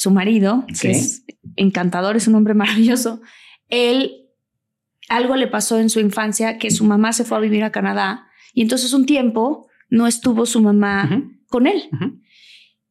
[0.00, 3.20] su marido, que es encantador, es un hombre maravilloso,
[3.68, 4.30] él
[5.10, 8.26] algo le pasó en su infancia que su mamá se fue a vivir a Canadá
[8.54, 11.90] y entonces un tiempo no estuvo su mamá con él.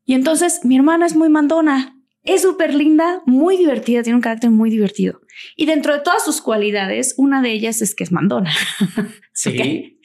[0.05, 4.51] Y entonces mi hermana es muy mandona, es súper linda, muy divertida, tiene un carácter
[4.51, 5.19] muy divertido.
[5.55, 8.51] Y dentro de todas sus cualidades, una de ellas es que es mandona.
[9.33, 10.01] Sí.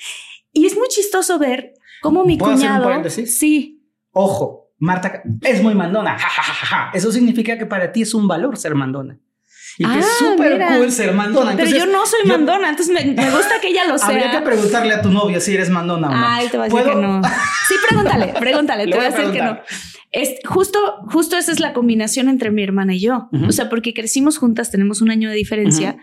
[0.52, 2.88] Y es muy chistoso ver cómo mi cuñado...
[3.10, 3.84] Sí.
[4.12, 6.16] Ojo, Marta es muy mandona.
[6.92, 9.18] Eso significa que para ti es un valor ser mandona.
[9.76, 11.56] Y que es ah, súper cool ser mandona.
[11.56, 14.08] Pero yo no soy mandona, entonces me, gusta que ella lo sea.
[14.08, 16.16] Habría que preguntarle a tu novio si eres mandona o no.
[16.16, 17.22] Ay, te voy a decir que no.
[17.68, 19.58] Sí, pregúntale, pregúntale, te voy a decir que no.
[20.12, 20.78] Es justo,
[21.10, 23.28] justo esa es la combinación entre mi hermana y yo.
[23.48, 25.96] O sea, porque crecimos juntas, tenemos un año de diferencia.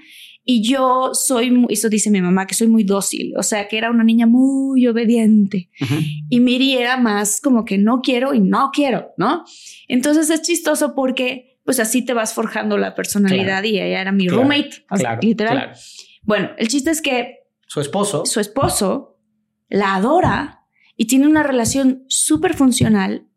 [0.43, 3.91] Y yo soy, eso dice mi mamá, que soy muy dócil, o sea, que era
[3.91, 5.69] una niña muy obediente.
[6.29, 9.43] Y Miri era más como que no quiero y no quiero, ¿no?
[9.87, 14.27] Entonces es chistoso porque pues así te vas forjando la personalidad y ella era mi
[14.27, 14.83] roommate,
[15.21, 15.73] literal.
[16.23, 19.19] Bueno, el chiste es que su esposo, su esposo
[19.69, 20.65] la adora
[20.97, 23.27] y tiene una relación súper funcional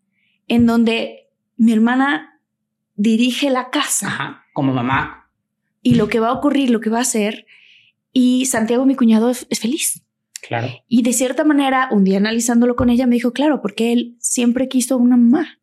[0.49, 2.40] en donde mi hermana
[2.97, 4.43] dirige la casa.
[4.55, 5.24] como mamá
[5.85, 7.47] y lo que va a ocurrir, lo que va a hacer.
[8.12, 10.03] Y Santiago, mi cuñado, es, feliz.
[10.40, 10.68] Claro.
[10.88, 14.66] Y de cierta manera, un día analizándolo con ella, me dijo, claro, porque él siempre
[14.68, 15.61] quiso una mamá.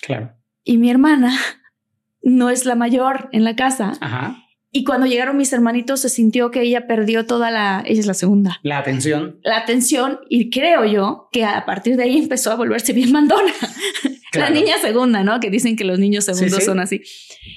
[0.00, 0.32] Claro.
[0.64, 1.36] Y mi hermana
[2.22, 3.98] no es la mayor en la casa.
[4.00, 4.44] Ajá.
[4.70, 8.14] Y cuando llegaron mis hermanitos, se sintió que ella perdió toda la, ella es la
[8.14, 8.60] segunda.
[8.62, 9.40] La atención.
[9.42, 10.20] La atención.
[10.28, 13.52] Y creo yo que a partir de ahí empezó a volverse bien mandona.
[14.34, 15.40] La niña segunda, ¿no?
[15.40, 17.00] Que dicen que los niños segundos son así.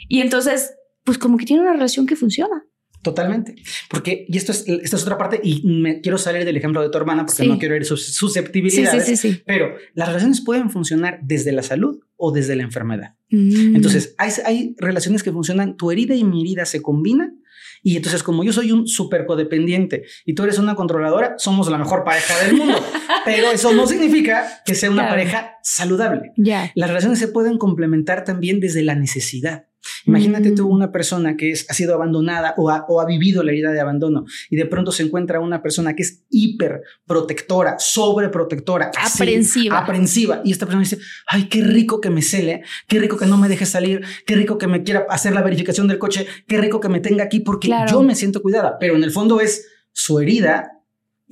[0.07, 2.63] Y entonces pues como que tiene una relación que funciona.
[3.01, 3.55] Totalmente.
[3.89, 6.89] Porque, y esto es, esta es otra parte, y me quiero salir del ejemplo de
[6.89, 9.05] tu hermana porque no quiero ir sus susceptibilidades.
[9.05, 13.15] Sí, sí, pero las relaciones pueden funcionar desde la salud o desde la enfermedad.
[13.31, 13.75] Mm.
[13.75, 17.41] Entonces, hay, hay relaciones que funcionan, tu herida y mi herida se combinan
[17.83, 21.77] y entonces, como yo soy un súper codependiente y tú eres una controladora, somos la
[21.77, 22.77] mejor pareja del mundo.
[23.25, 26.31] Pero eso no significa que sea una pareja saludable.
[26.35, 29.65] Las relaciones se pueden complementar también desde la necesidad.
[30.05, 30.71] Imagínate tú mm.
[30.71, 33.79] una persona que es, ha sido abandonada o ha, o ha, vivido la herida de
[33.79, 39.79] abandono y de pronto se encuentra una persona que es hiper protectora, sobreprotectora, aprensiva.
[39.79, 40.41] aprensiva.
[40.43, 43.49] Y esta persona dice, ay, qué rico que me cele, qué rico que no me
[43.49, 46.89] deje salir, qué rico que me quiera hacer la verificación del coche, qué rico que
[46.89, 48.77] me tenga aquí porque yo me siento cuidada.
[48.79, 50.80] Pero en el fondo es su herida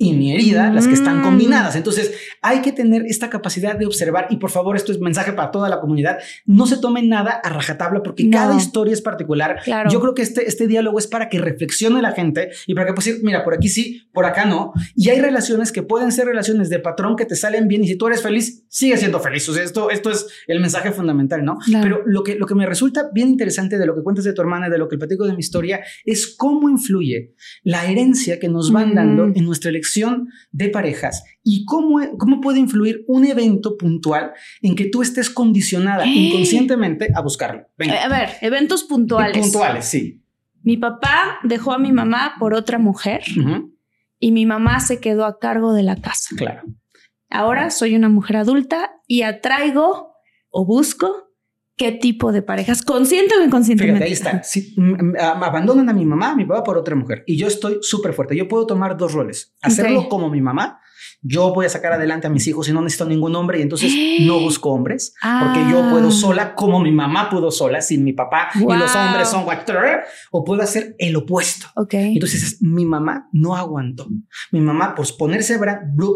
[0.02, 1.22] y mi herida, las que están mm.
[1.22, 1.76] combinadas.
[1.76, 5.50] Entonces, hay que tener esta capacidad de observar y por favor, esto es mensaje para
[5.50, 9.60] toda la comunidad, no se tomen nada a rajatabla porque cada historia es particular.
[9.90, 12.94] Yo creo que este, este diálogo es para que reflexione la gente y para que
[12.94, 14.72] pues mira, por aquí sí, por acá no.
[14.96, 17.96] Y hay relaciones que pueden ser relaciones de patrón que te salen bien y si
[17.96, 19.46] tú eres feliz, sigue siendo feliz.
[19.50, 21.58] O sea, esto, esto es el mensaje fundamental, ¿no?
[21.82, 24.40] Pero lo que, lo que me resulta bien interesante de lo que cuentas de tu
[24.40, 27.34] hermana, de lo que platico de mi historia, es cómo influye
[27.64, 28.94] la herencia que nos van mm.
[28.94, 29.89] dando en nuestra elección
[30.52, 36.06] de parejas y cómo, cómo puede influir un evento puntual en que tú estés condicionada
[36.06, 37.66] inconscientemente a buscarlo.
[37.78, 39.38] A ver, eventos puntuales.
[39.38, 40.22] Puntuales, sí.
[40.62, 43.22] Mi papá dejó a mi mamá por otra mujer
[44.18, 46.36] y mi mamá se quedó a cargo de la casa.
[46.36, 46.62] Claro.
[47.30, 50.14] Ahora soy una mujer adulta y atraigo
[50.50, 51.29] o busco
[51.80, 54.04] qué tipo de parejas, consciente o inconscientemente.
[54.04, 54.42] Fíjate, ahí está.
[54.42, 54.76] Si,
[55.18, 58.36] abandonan a mi mamá, a mi papá por otra mujer y yo estoy súper fuerte.
[58.36, 59.54] Yo puedo tomar dos roles.
[59.62, 60.78] Hacerlo como mi mamá
[61.22, 63.92] yo voy a sacar adelante a mis hijos y no necesito ningún hombre y entonces
[64.20, 66.12] no busco hombres porque yo puedo ah.
[66.12, 69.44] sola como mi mamá pudo sola sin mi papá y los hombres son
[70.30, 71.66] o puedo hacer el opuesto.
[71.74, 72.14] Okay.
[72.14, 74.08] Entonces mi mamá no aguantó.
[74.50, 75.58] Mi mamá por ponerse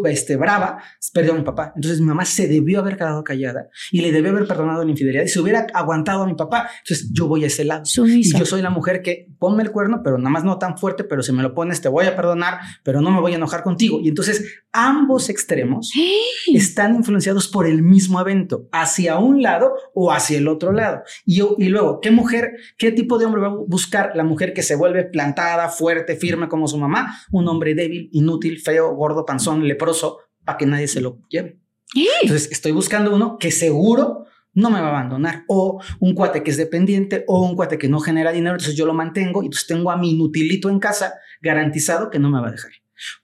[0.07, 0.79] este, brava,
[1.13, 1.73] perdió a mi papá.
[1.75, 5.25] Entonces mi mamá se debió haber quedado callada y le debió haber perdonado la infidelidad
[5.25, 6.69] y se hubiera aguantado a mi papá.
[6.83, 7.83] Entonces yo voy a ese lado.
[8.07, 11.05] Y yo soy la mujer que ponme el cuerno, pero nada más no tan fuerte,
[11.05, 13.63] pero si me lo pones te voy a perdonar, pero no me voy a enojar
[13.63, 14.01] contigo.
[14.01, 14.63] Y entonces
[14.95, 15.91] ambos extremos
[16.47, 21.03] están influenciados por el mismo evento, hacia un lado o hacia el otro lado.
[21.25, 24.63] Y, y luego, ¿qué mujer, qué tipo de hombre va a buscar la mujer que
[24.63, 27.15] se vuelve plantada, fuerte, firme como su mamá?
[27.33, 31.59] Un hombre débil, inútil, feo, gordo, panzón, leproso, para que nadie se lo lleve.
[32.23, 35.45] Entonces, estoy buscando uno que seguro no me va a abandonar.
[35.49, 38.87] O un cuate que es dependiente o un cuate que no genera dinero, entonces yo
[38.87, 42.49] lo mantengo y entonces tengo a mi inutilito en casa garantizado que no me va
[42.49, 42.73] a dejar.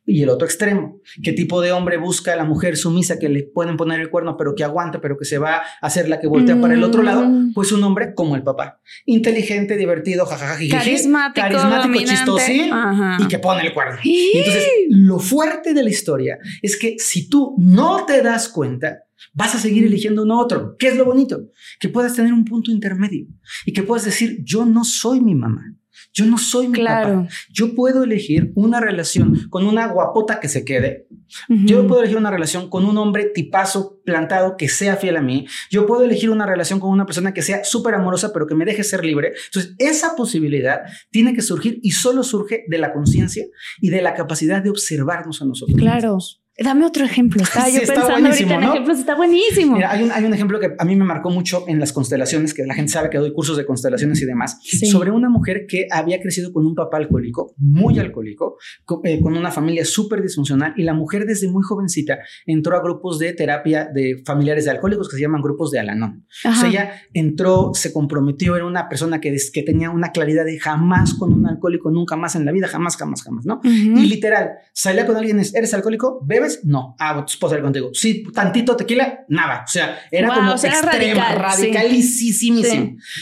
[0.04, 3.44] Y el otro extremo, ¿qué tipo de hombre busca a la mujer sumisa que le
[3.44, 6.26] pueden poner el cuerno, pero que aguanta, pero que se va a hacer la que
[6.26, 7.22] voltea para el otro lado?
[7.22, 7.52] Mm.
[7.52, 8.80] Pues un hombre como el papá.
[9.06, 12.70] Inteligente, divertido, jajaja, carismático, carismático chistosín
[13.18, 13.98] y que pone el cuerno.
[14.02, 19.04] Y entonces, lo fuerte de la historia es que si tú no te das cuenta,
[19.32, 20.76] vas a seguir eligiendo uno otro.
[20.78, 21.48] ¿Qué es lo bonito?
[21.78, 23.26] Que puedas tener un punto intermedio
[23.64, 25.76] y que puedas decir, yo no soy mi mamá.
[26.12, 27.22] Yo no soy mi claro.
[27.22, 27.28] papá.
[27.52, 31.06] Yo puedo elegir una relación con una guapota que se quede.
[31.48, 35.46] Yo puedo elegir una relación con un hombre tipazo plantado que sea fiel a mí.
[35.70, 38.64] Yo puedo elegir una relación con una persona que sea súper amorosa, pero que me
[38.64, 39.32] deje ser libre.
[39.46, 43.44] Entonces, esa posibilidad tiene que surgir y solo surge de la conciencia
[43.80, 45.78] y de la capacidad de observarnos a nosotros.
[45.78, 46.18] Claro.
[46.62, 47.42] Dame otro ejemplo.
[47.42, 49.76] Estaba yo pensando ahorita en ejemplos, está buenísimo.
[49.76, 52.52] Mira, hay un, hay un ejemplo que a mí me marcó mucho en las constelaciones,
[52.52, 54.58] que la gente sabe que doy cursos de constelaciones y demás,
[54.90, 58.58] sobre una mujer que había crecido con un papá alcohólico, muy alcohólico,
[59.04, 63.18] eh, con, una familia súper disfuncional y la mujer desde muy jovencita entró a grupos
[63.18, 66.26] de terapia de familiares de alcohólicos que se llaman grupos de Alanón.
[66.44, 70.58] O sea, ella entró, se comprometió, era una persona que, que tenía una claridad de
[70.58, 73.60] jamás con un alcohólico, nunca más en la vida, jamás, jamás, jamás, ¿no?
[73.64, 76.20] Y literal, salía con alguien, ¿eres alcohólico?
[76.26, 76.49] ¿Bebes?
[76.64, 76.96] No.
[76.98, 77.90] Ah, tu esposa contigo.
[77.92, 79.64] Sí, tantito tequila, nada.
[79.66, 82.62] O sea, era como extremo, radicalísimo.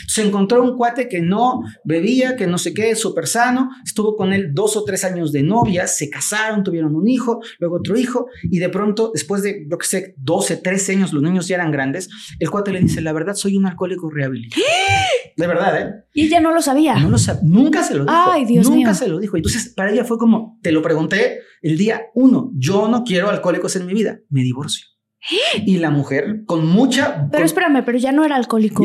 [0.07, 3.71] Se encontró un cuate que no bebía, que no sé qué, súper sano.
[3.85, 7.77] Estuvo con él dos o tres años de novia, se casaron, tuvieron un hijo, luego
[7.77, 8.27] otro hijo.
[8.45, 11.71] Y de pronto, después de, yo que sé, 12, 13 años, los niños ya eran
[11.71, 14.63] grandes, el cuate le dice, la verdad, soy un alcohólico rehabilitado.
[15.37, 16.05] De verdad, ¿eh?
[16.19, 16.97] Y ella no lo sabía.
[16.97, 17.43] No lo sabía.
[17.45, 18.17] Nunca se lo dijo.
[18.17, 19.37] Ay, Dios Nunca se lo dijo.
[19.37, 23.77] Entonces, para ella fue como, te lo pregunté el día uno, yo no quiero alcohólicos
[23.77, 24.85] en mi vida, me divorcio.
[25.65, 27.29] Y la mujer con mucha...
[27.31, 28.85] Pero espérame, pero ya no era alcohólico.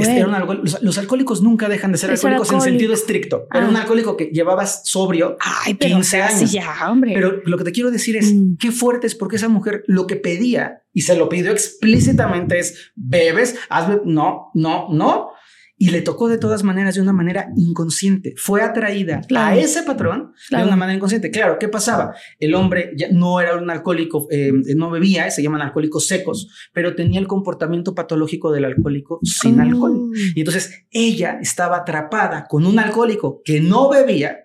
[0.82, 3.48] los, alcohólicos nunca dejan de ser alcohólicos en sentido estricto.
[3.52, 3.82] Era un ah.
[3.82, 6.52] alcohólico que llevabas sobrio Ay, 15 años.
[6.52, 7.14] Ya, hombre.
[7.16, 8.58] Pero lo que te quiero decir es, mm.
[8.60, 12.92] qué fuerte es porque esa mujer lo que pedía, y se lo pidió explícitamente, es,
[12.96, 15.33] bebes, hazme, no, no, no
[15.78, 18.34] y le tocó de todas maneras de una manera inconsciente.
[18.38, 21.32] Fue atraída a ese patrón de una manera inconsciente.
[21.32, 22.14] Claro, ¿qué pasaba?
[22.40, 26.96] El hombre ya no era un alcohólico, eh, no bebía, se llaman alcohólicos secos, pero
[26.96, 29.64] tenía el comportamiento patológico del alcohólico sin oh.
[29.64, 30.12] alcohol.
[30.36, 34.44] Y entonces ella estaba atrapada con un alcohólico que no bebía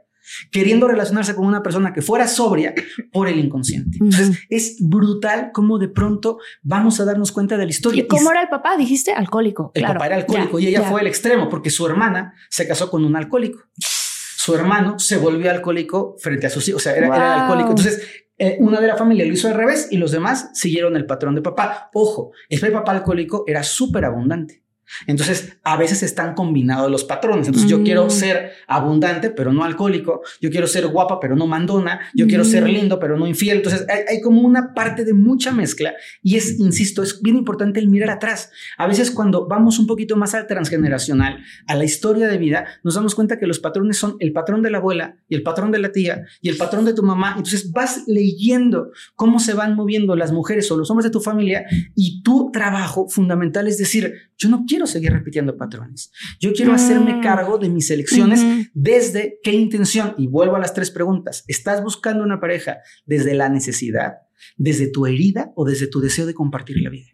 [0.51, 2.75] queriendo relacionarse con una persona que fuera sobria
[3.13, 3.99] por el inconsciente.
[4.01, 8.03] Entonces, es brutal cómo de pronto vamos a darnos cuenta de la historia.
[8.03, 8.77] ¿Y cómo era el papá?
[8.77, 9.73] Dijiste alcohólico.
[9.75, 13.05] El papá era alcohólico y ella fue el extremo porque su hermana se casó con
[13.05, 13.61] un alcohólico.
[13.77, 17.71] Su hermano se volvió alcohólico frente a sus hijos, o sea, era, alcohólico.
[17.71, 18.03] Entonces,
[18.39, 21.35] eh, una de la familia lo hizo al revés y los demás siguieron el patrón
[21.35, 21.91] de papá.
[21.93, 24.63] Ojo, el papá alcohólico era súper abundante.
[25.07, 27.47] Entonces, a veces están combinados los patrones.
[27.47, 28.11] Entonces, yo quiero mm.
[28.11, 30.23] ser abundante, pero no alcohólico.
[30.41, 32.01] Yo quiero ser guapa, pero no mandona.
[32.15, 32.69] Yo quiero ser mm.
[32.69, 33.59] lindo, pero no infiel.
[33.59, 35.95] Entonces, hay, como una parte de mucha mezcla.
[36.23, 38.51] Y es, insisto, es bien importante el mirar atrás.
[38.77, 42.95] A veces, cuando vamos un poquito más al transgeneracional, a la historia de vida, nos
[42.95, 45.79] damos cuenta que los patrones son el patrón de la abuela y el patrón de
[45.79, 47.35] la tía y el patrón de tu mamá.
[47.37, 51.65] Entonces, vas leyendo cómo se van moviendo las mujeres o los hombres de tu familia
[51.95, 56.13] y tu trabajo fundamental es decir, yo no quiero quiero seguir repitiendo patrones.
[56.39, 57.21] Yo quiero hacerme Mm.
[57.21, 58.63] cargo de mis elecciones Ujú.
[58.75, 60.15] desde qué intención.
[60.17, 61.43] Y vuelvo a las tres preguntas.
[61.49, 64.19] ¿Estás buscando una pareja desde la necesidad,
[64.57, 67.09] desde tu herida o desde tu deseo de compartir la vida?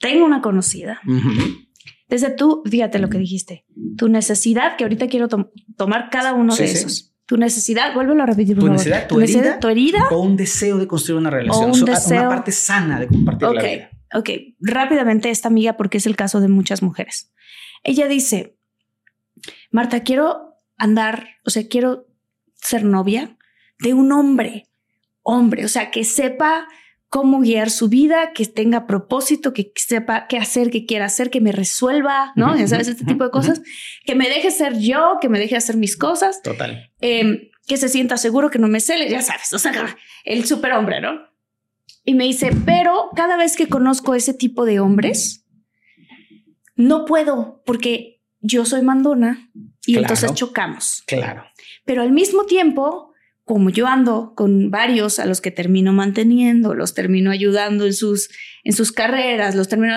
[0.00, 1.00] Tengo una conocida.
[2.08, 3.64] Desde tú, fíjate lo que dijiste,
[3.96, 6.76] tu necesidad, que ahorita quiero tom- tomar cada uno Sí, de sí.
[6.78, 7.12] esos.
[7.26, 8.72] Tu necesidad, vuélvelo a repetir, por Tu favor.
[8.78, 9.58] necesidad, tu herida.
[9.60, 9.98] tu herida.
[10.10, 11.70] O un deseo de construir una relación.
[11.70, 13.90] O un deseo- Una parte sana de compartir la Ok, vida.
[14.14, 14.30] Ok.
[14.60, 17.32] Rápidamente esta amiga, porque es el caso de muchas mujeres.
[17.82, 18.56] Ella dice,
[19.70, 22.06] Marta, quiero andar, o sea, quiero
[22.54, 23.36] ser novia
[23.78, 24.68] de un hombre,
[25.22, 26.66] hombre, o sea, que sepa
[27.08, 31.40] cómo guiar su vida, que tenga propósito, que sepa qué hacer, qué quiera hacer, que
[31.40, 32.56] me resuelva, ¿no?
[32.56, 33.62] Ya sabes, este tipo de cosas,
[34.04, 36.90] que me deje ser yo, que me deje hacer mis cosas, Total.
[37.00, 41.00] eh, que se sienta seguro, que no me cele, ya sabes, o sea, el superhombre,
[41.00, 41.20] ¿no?
[42.04, 45.44] Y me dice, pero cada vez que conozco ese tipo de hombres,
[46.76, 49.50] no puedo porque yo soy mandona
[49.86, 50.02] y Claro.
[50.04, 51.02] entonces chocamos.
[51.06, 51.44] Claro.
[51.84, 53.12] Pero al mismo tiempo,
[53.44, 58.28] como yo ando con varios a los que termino manteniendo, los termino ayudando en sus,
[58.64, 59.94] en sus carreras, los termino...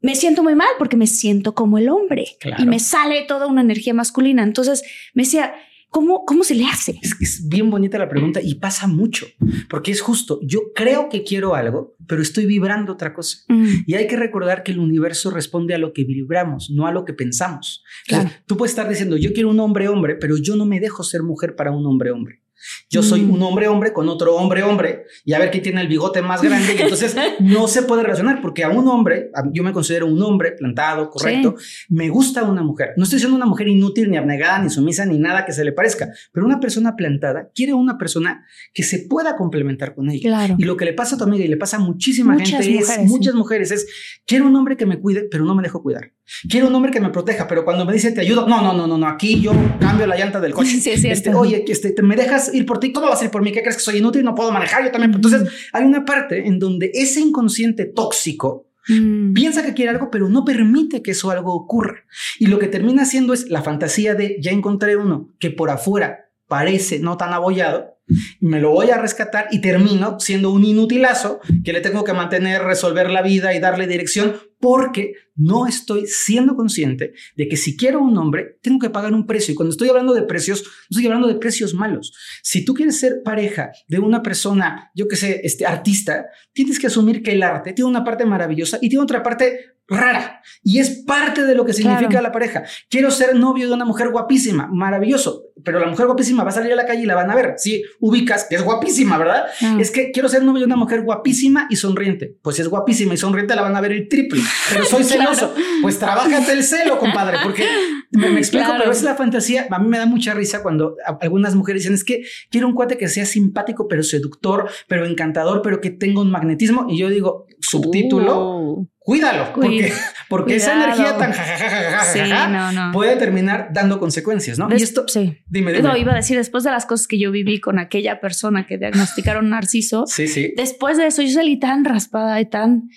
[0.00, 2.62] Me siento muy mal porque me siento como el hombre Claro.
[2.62, 4.42] y me sale toda una energía masculina.
[4.42, 4.82] Entonces
[5.14, 5.54] me decía,
[5.90, 6.98] ¿cómo, cómo se le hace?
[7.02, 9.26] Es, es bien bonita la pregunta y pasa mucho,
[9.68, 13.38] porque es justo, yo creo que quiero algo, pero estoy vibrando otra cosa.
[13.48, 16.92] Mm, Y hay que recordar que el universo responde a lo que vibramos, no a
[16.92, 17.82] lo que pensamos.
[18.06, 18.42] Entonces, Claro.
[18.46, 21.22] Tú puedes estar diciendo, yo quiero un hombre hombre, pero yo no me dejo ser
[21.22, 22.42] mujer para un hombre hombre.
[22.90, 23.30] Yo soy Mm.
[23.34, 26.42] un hombre hombre con otro hombre hombre y a ver quién tiene el bigote más
[26.42, 30.06] grande y entonces no se puede relacionar porque a un hombre, a- yo me considero
[30.06, 31.54] un hombre plantado, correcto,
[31.88, 32.90] me gusta una mujer.
[32.96, 35.72] No estoy siendo una mujer inútil, ni abnegada, ni sumisa, ni nada que se le
[35.72, 40.22] parezca, pero una persona plantada quiere una persona que se pueda complementar con ella.
[40.28, 40.54] claro.
[40.58, 42.70] Y lo que le pasa a tu amiga y le pasa a muchísima Muchas gente
[42.80, 43.86] mujeres, es, muchas mujeres es,
[44.26, 46.12] quiero un hombre que me cuide, pero no me dejo cuidar.
[46.48, 48.86] Quiero un hombre que me proteja, pero cuando me dice te ayudo, no, no, no,
[48.86, 50.80] no, no, aquí yo cambio la llanta del coche.
[50.80, 51.04] Sí, es.
[51.04, 53.52] Este, oye, este, te me dejas ir por ti, ¿cómo vas a ir por mí?
[53.52, 54.24] ¿Qué crees que soy inútil?
[54.24, 55.14] No puedo manejar, yo también.
[55.14, 60.28] Entonces, hay una parte en donde ese inconsciente tóxico Mm, piensa que quiere algo, pero
[60.28, 62.04] no permite que eso algo ocurra.
[62.38, 66.30] Y lo que termina haciendo es la fantasía de ya encontré uno que por afuera
[66.46, 67.96] parece no tan abollado,
[68.38, 72.62] me lo voy a rescatar y termino siendo un inutilazo que le tengo que mantener,
[72.62, 78.00] resolver la vida y darle dirección porque no estoy siendo consciente de que si quiero
[78.00, 79.52] un hombre, tengo que pagar un precio.
[79.52, 82.12] Y cuando estoy hablando de precios, no estoy hablando de precios malos.
[82.42, 86.88] Si tú quieres ser pareja de una persona, yo que sé, este artista, tienes que
[86.88, 91.02] asumir que el arte tiene una parte maravillosa y tiene otra parte rara y es
[91.06, 92.22] parte de lo que significa Claro.
[92.24, 92.64] la pareja.
[92.90, 96.72] Quiero ser novio de una mujer guapísima, maravilloso, pero la mujer guapísima va a salir
[96.72, 97.54] a la calle y la van a ver.
[97.56, 99.44] Si ubicas que es guapísima, ¿verdad?
[99.62, 99.76] ah.
[99.80, 102.36] Es que quiero ser novio de una mujer guapísima y sonriente.
[102.42, 104.40] Pues si es guapísima y sonriente la van a ver el triple.
[104.72, 105.34] Pero soy Claro.
[105.34, 105.54] celoso.
[105.82, 107.64] Pues trabájate el celo, compadre, porque
[108.10, 108.80] me, me explico, Claro.
[108.80, 109.66] pero es la fantasía.
[109.70, 112.96] A mí me da mucha risa cuando algunas mujeres dicen es que quiero un cuate
[112.98, 116.86] que sea simpático, pero seductor, pero encantador, pero que tenga un magnetismo.
[116.88, 119.92] Y yo digo, subtítulo, Uh, cuídalo, porque,
[120.28, 122.92] porque esa energía tan jajajajaja sí, no, no.
[122.92, 124.66] puede terminar dando consecuencias, ¿no?
[124.66, 125.38] Des- y esto, sí.
[125.46, 125.88] dime, dime.
[125.88, 128.78] No, iba a decir, después de las cosas que yo viví con aquella persona que
[128.78, 130.52] diagnosticaron narciso, Sí, sí.
[130.56, 132.88] después de eso yo salí tan raspada y tan,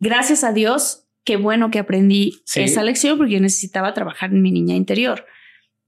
[0.00, 2.62] gracias a Dios, qué bueno que aprendí Sí.
[2.62, 5.24] esa lección porque yo necesitaba trabajar en mi niña interior.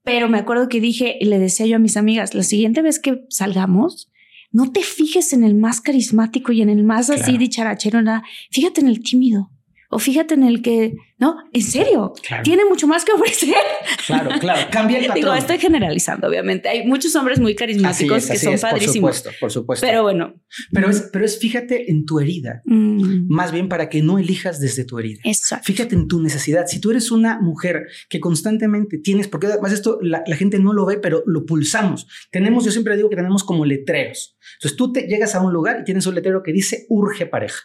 [0.05, 3.01] Pero me acuerdo que dije, y le decía yo a mis amigas, la siguiente vez
[3.01, 4.12] que salgamos,
[4.53, 8.23] no te fijes en el más carismático y en el más así dicharachero, nada.
[8.53, 9.51] Fíjate en el tímido.
[9.91, 12.43] O fíjate en el que, no, en serio, Claro.
[12.43, 13.55] tiene mucho más que ofrecer.
[14.07, 14.68] Claro, claro.
[14.72, 15.22] Cambia el patrón.
[15.24, 16.68] Digo, estoy generalizando, obviamente.
[16.68, 19.16] Hay muchos hombres muy carismáticos es, que son es, por padrísimos.
[19.16, 19.87] supuesto, por supuesto.
[19.87, 20.34] Pero bueno.
[20.72, 24.61] pero es, pero es fíjate en tu herida, mm, más bien para que no elijas
[24.61, 25.20] desde tu herida.
[25.24, 25.64] exacto.
[25.66, 26.66] Fíjate en tu necesidad.
[26.66, 30.72] Si tú eres una mujer que constantemente tienes, porque además esto la, la gente no
[30.72, 32.07] lo ve, pero lo pulsamos.
[32.30, 34.37] Tenemos, yo siempre digo que tenemos como letreros.
[34.59, 37.59] Entonces tú te llegas a un lugar y tienes un letrero que dice urge pareja.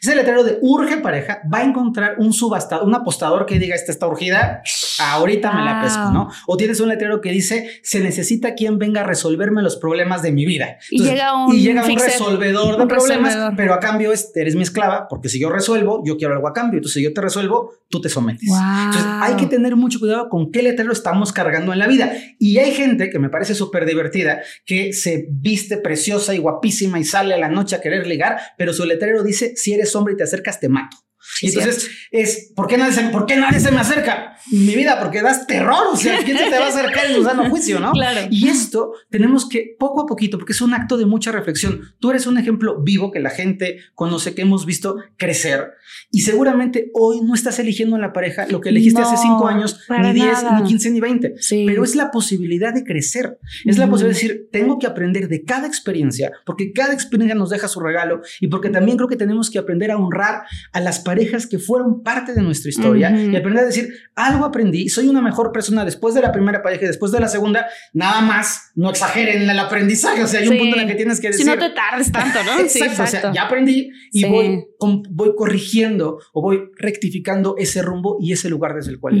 [0.00, 3.92] Ese letrero de urge pareja va a encontrar un subastador, un apostador que diga esta
[3.92, 4.62] está urgida,
[4.98, 5.82] ahorita me la Wow.
[5.82, 6.30] pesco, ¿no?
[6.46, 10.32] O tienes un letrero que dice se necesita quien venga a resolverme los problemas de
[10.32, 10.78] mi vida.
[10.90, 13.56] Y llega un y llega un fixer, resolvedor de un problemas, resolvedor.
[13.56, 16.52] pero a cambio es, eres mi esclava, porque si yo resuelvo, yo quiero algo a
[16.52, 16.78] cambio.
[16.78, 18.48] Entonces, si yo te resuelvo, tú te sometes.
[18.48, 18.58] Wow.
[18.86, 22.12] Entonces, hay que tener mucho cuidado con qué letrero estamos cargando en la vida.
[22.38, 27.04] Y hay gente que me parece súper divertida, que se viste preciosa y guapísima y
[27.04, 30.16] sale a la noche a querer ligar, pero su letrero dice, si eres hombre y
[30.18, 30.98] te acercas, te mato.
[31.42, 34.36] Entonces es, ¿por qué, nadie se, ¿por qué nadie se me acerca?
[34.50, 37.50] Mi vida, porque das terror, o sea, ¿quién se te va a acercar en un
[37.50, 37.92] juicio, no?
[37.92, 38.28] Claro.
[38.30, 42.10] Y esto tenemos que, poco a poquito, porque es un acto de mucha reflexión, tú
[42.10, 45.72] eres un ejemplo vivo que la gente conoce, que hemos visto crecer,
[46.10, 49.80] y seguramente hoy no estás eligiendo en la pareja lo que elegiste hace cinco años,
[49.88, 51.34] ni 10, ni 15, ni 20,
[51.66, 55.42] pero es la posibilidad de crecer, es la posibilidad de decir, tengo que aprender de
[55.42, 59.50] cada experiencia, porque cada experiencia nos deja su regalo, y porque también creo que tenemos
[59.50, 61.13] que aprender a honrar a las parejas
[61.50, 65.52] que fueron parte de nuestra historia y aprender a decir, algo aprendí, soy una mejor
[65.52, 69.42] persona después de la primera pareja y después de la segunda, nada más, no exageren
[69.42, 71.44] en el aprendizaje, o sea, hay un punto en el que tienes que decir...
[71.44, 72.58] Si no te tardes tanto, ¿no?
[72.60, 74.64] exacto, o sea, ya aprendí y voy,
[75.10, 79.16] voy corrigiendo o voy rectificando ese rumbo y ese lugar desde el cual...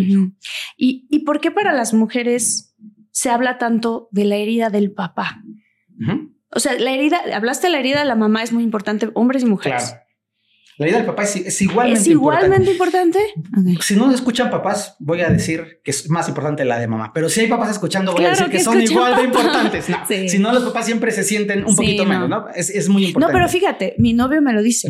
[0.76, 2.74] ¿Y, ¿Y por qué para las mujeres
[3.10, 5.42] se habla tanto de la herida del papá?
[6.50, 9.42] O sea, la herida, hablaste de la herida de la mamá, es muy importante, hombres
[9.42, 9.90] y mujeres.
[9.90, 10.03] Claro.
[10.76, 13.18] La vida del papá es, igualmente ¿Es igualmente importante.
[13.80, 17.12] Si no escuchan papás, voy a decir que es más importante la de mamá.
[17.14, 19.86] Pero si hay papás escuchando, voy a decir que, son igual de importantes.
[20.28, 22.48] Si no, los papás siempre se sienten un poquito menos, ¿no?
[22.54, 23.32] Es, muy importante.
[23.32, 24.88] No, pero fíjate, mi novio me lo dice.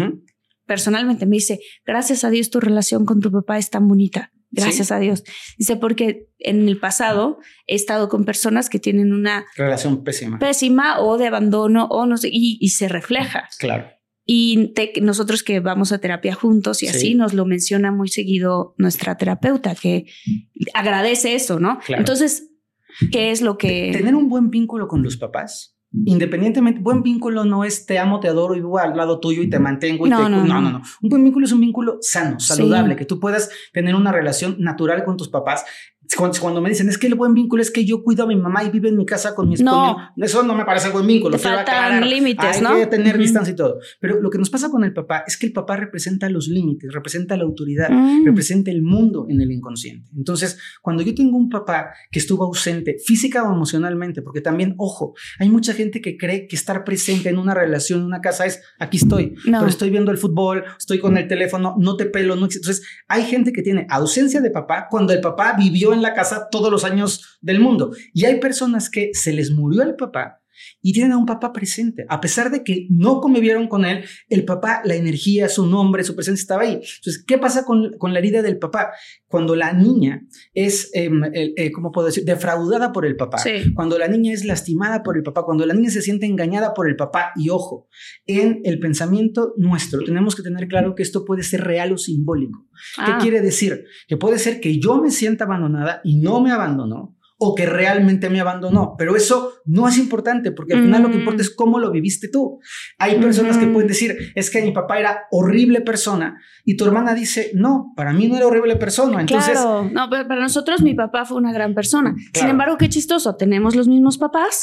[0.67, 4.33] Personalmente me dice, gracias a Dios tu relación con tu papá es tan bonita.
[4.51, 5.25] Gracias a Dios.
[5.59, 10.39] Dice, porque en el pasado he estado con personas que tienen una relación pésima.
[10.39, 13.49] Pésima o de abandono o no sé, y, y se refleja.
[13.59, 13.89] Claro.
[14.27, 14.73] Y
[15.03, 19.75] nosotros que vamos a terapia juntos y así nos lo menciona muy seguido nuestra terapeuta,
[19.75, 20.07] que
[20.73, 21.79] agradece eso, ¿no?
[21.89, 22.51] Entonces,
[23.13, 23.91] ¿qué es lo que...
[23.93, 28.29] Tener un buen vínculo con los papás, independientemente, buen vínculo no es te amo, te
[28.29, 30.31] adoro y vivo al lado tuyo y te mantengo y no, te...
[30.31, 33.95] No, no, no, Un buen vínculo es un vínculo sano, saludable, que tú puedas tener
[33.95, 35.65] una relación natural con tus papás
[36.41, 38.65] cuando, me dicen es que el buen vínculo es que yo cuido a mi mamá
[38.65, 39.97] y vive en mi casa con mi esposo.
[40.17, 41.37] No, eso no me parece buen vínculo.
[41.37, 42.71] Te faltan límites, ¿no?
[42.71, 43.79] Hay que tener distancia y todo.
[44.01, 46.93] Pero lo que nos pasa con el papá es que el papá representa los límites,
[46.93, 48.25] representa la autoridad, mm.
[48.27, 50.09] representa el mundo en el inconsciente.
[50.17, 55.15] Entonces, cuando yo tengo un papá que estuvo ausente física o emocionalmente, porque también, ojo,
[55.39, 58.63] hay mucha gente que cree que estar presente en una relación, en una casa es
[58.79, 62.47] aquí estoy, pero estoy viendo el fútbol, estoy con el teléfono, no te pelo, no
[62.47, 66.49] Entonces, hay gente que tiene ausencia de papá cuando el papá vivió en la casa
[66.51, 67.93] todos los años del mundo.
[68.13, 70.44] Y hay personas que se les murió el papá
[70.83, 72.05] y tienen a un papá presente.
[72.09, 76.15] A pesar de que no convivieron con él, el papá, la energía, su nombre, su
[76.15, 76.75] presencia estaba ahí.
[76.75, 78.93] Entonces, ¿qué pasa con, con la herida del papá?
[79.27, 83.39] Cuando la niña es, eh, eh, ¿cómo puedo decir?, defraudada por el papá.
[83.75, 86.89] Cuando la niña es lastimada por el papá, cuando la niña se siente engañada por
[86.89, 87.33] el papá.
[87.37, 87.89] Y ojo,
[88.27, 92.67] en el pensamiento nuestro tenemos que tener claro que esto puede ser real o simbólico.
[92.97, 93.19] ¿Qué ah.
[93.21, 93.85] quiere decir?
[94.07, 97.17] Que puede ser que yo me sienta abandonada y no me abandonó
[97.47, 98.95] o que realmente me abandonó.
[98.97, 102.29] Pero eso no es importante porque al final lo que importa es cómo lo viviste
[102.29, 102.59] tú.
[102.99, 107.15] Hay personas que pueden decir, es que mi papá era horrible persona y tu hermana
[107.15, 109.21] dice, no, para mí no era horrible persona.
[109.21, 112.15] Entonces, claro, no, para nosotros mi papá fue una gran persona.
[112.33, 114.63] Sin embargo, qué chistoso, tenemos los mismos papás,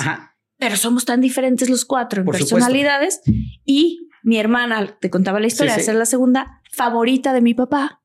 [0.57, 3.21] pero somos tan diferentes los cuatro en personalidades
[3.63, 8.00] y mi hermana, te contaba la historia, de ser la segunda favorita de mi papá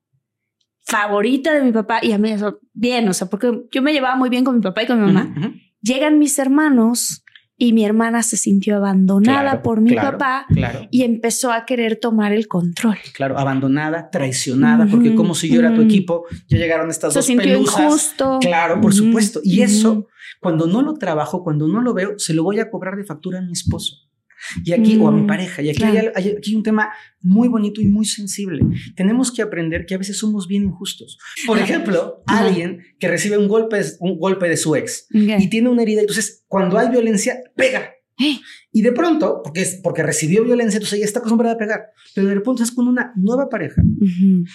[0.87, 4.15] favorita de mi papá y a mí eso, bien, o sea, porque yo me llevaba
[4.15, 5.35] muy bien con mi papá y con mi mamá.
[5.81, 7.25] Llegan mis hermanos
[7.57, 10.45] y mi hermana se sintió abandonada por mi papá
[10.89, 12.97] y empezó a querer tomar el control.
[13.13, 17.25] Claro, abandonada, traicionada, porque como si yo era tu equipo, ya llegaron estas se dos
[17.25, 18.39] sintió Injusto.
[18.39, 19.41] Claro, por supuesto.
[19.43, 20.07] Y eso,
[20.39, 23.39] cuando no lo trabajo, cuando no lo veo, se lo voy a cobrar de factura
[23.39, 24.07] a mi esposo.
[24.63, 27.81] Y aquí, o a mi mm, pareja, y aquí hay, aquí un tema muy bonito
[27.81, 28.63] y muy sensible.
[28.95, 31.17] Tenemos que aprender que a veces somos bien injustos.
[31.45, 35.81] Por ejemplo, alguien que recibe un golpe, un golpe de su ex y tiene una
[35.81, 37.93] herida, entonces cuando hay violencia, pega.
[38.19, 38.39] ¡Eh!
[38.71, 42.27] Y de pronto, porque, es, porque recibió violencia, entonces ella está acostumbrada a pegar, pero
[42.27, 43.83] de pronto estás con una nueva pareja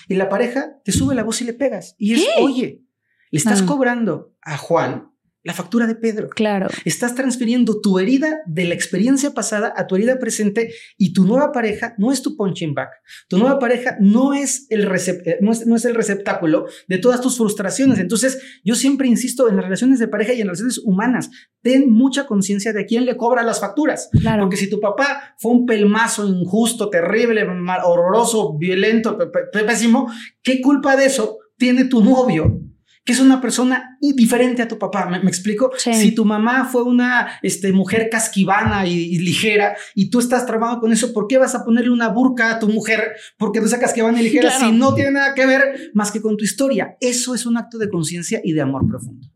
[0.08, 1.94] y la pareja te sube la voz y le pegas.
[1.96, 2.82] Y es, oye,
[3.30, 3.66] le estás ah.
[3.66, 5.11] cobrando a Juan
[5.44, 6.28] la factura de Pedro.
[6.30, 6.68] Claro.
[6.84, 11.50] Estás transfiriendo tu herida de la experiencia pasada a tu herida presente y tu nueva
[11.50, 12.90] pareja no es tu punching bag.
[13.28, 17.98] Tu nueva pareja no es el, eh, no es, el receptáculo de todas tus frustraciones.
[17.98, 21.30] Entonces, yo siempre insisto en las relaciones de pareja y en las relaciones humanas.
[21.60, 24.10] Ten mucha conciencia de quién le cobra las facturas.
[24.12, 24.44] Claro.
[24.44, 27.44] Porque si tu papá fue un pelmazo injusto, terrible,
[27.84, 29.18] horroroso, violento,
[29.52, 30.10] pésimo,
[30.42, 32.60] ¿qué culpa de eso tiene tu novio?
[33.04, 35.06] Que es una persona diferente a tu papá.
[35.06, 35.72] ¿Me, explico?
[35.76, 40.92] Si tu mamá fue una este, mujer casquivana y, ligera y tú estás trabajando con
[40.92, 44.20] eso, ¿por qué vas a ponerle una burca a tu mujer porque no sea casquivana
[44.20, 46.96] y ligera si no tiene nada que ver más que con tu historia?
[47.00, 49.26] Eso es un acto de conciencia y de amor profundo.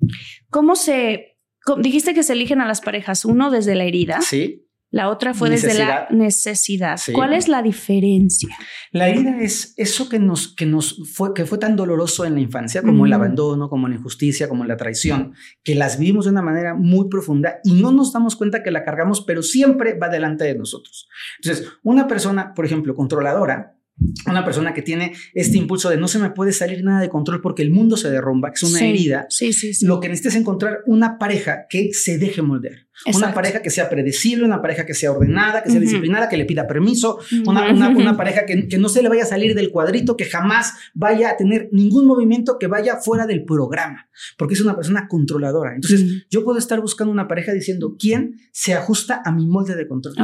[0.51, 1.39] ¿Cómo se...
[1.79, 4.21] Dijiste que se eligen a las parejas, uno desde la herida.
[4.21, 4.66] Sí
[4.97, 6.99] La otra fue desde la necesidad.
[7.12, 8.57] ¿Cuál es la diferencia?
[8.92, 12.40] La herida es eso que nos, que nos fue, que fue tan doloroso en la
[12.40, 16.40] infancia, como el abandono, como la injusticia, como la traición, que las vivimos de una
[16.40, 20.44] manera muy profunda y no nos damos cuenta que la cargamos, pero siempre va delante
[20.44, 21.09] de nosotros.
[21.42, 23.76] Entonces, una persona, por ejemplo, controladora,
[24.26, 27.42] una persona que tiene este impulso de no se me puede salir nada de control
[27.42, 29.84] porque el mundo se derrumba, que es una herida, sí, sí, sí.
[29.84, 32.86] lo que necesitas es encontrar una pareja que se deje moldear.
[33.14, 36.44] Una pareja que sea predecible, una pareja que sea ordenada, que sea disciplinada, que le
[36.44, 40.16] pida permiso, una, una, pareja que, que, no se le vaya a salir del cuadrito,
[40.16, 44.74] que jamás vaya a tener ningún movimiento que vaya fuera del programa, porque es una
[44.74, 45.74] persona controladora.
[45.74, 49.86] Entonces, yo puedo estar buscando una pareja diciendo quién se ajusta a mi molde de
[49.86, 50.14] control.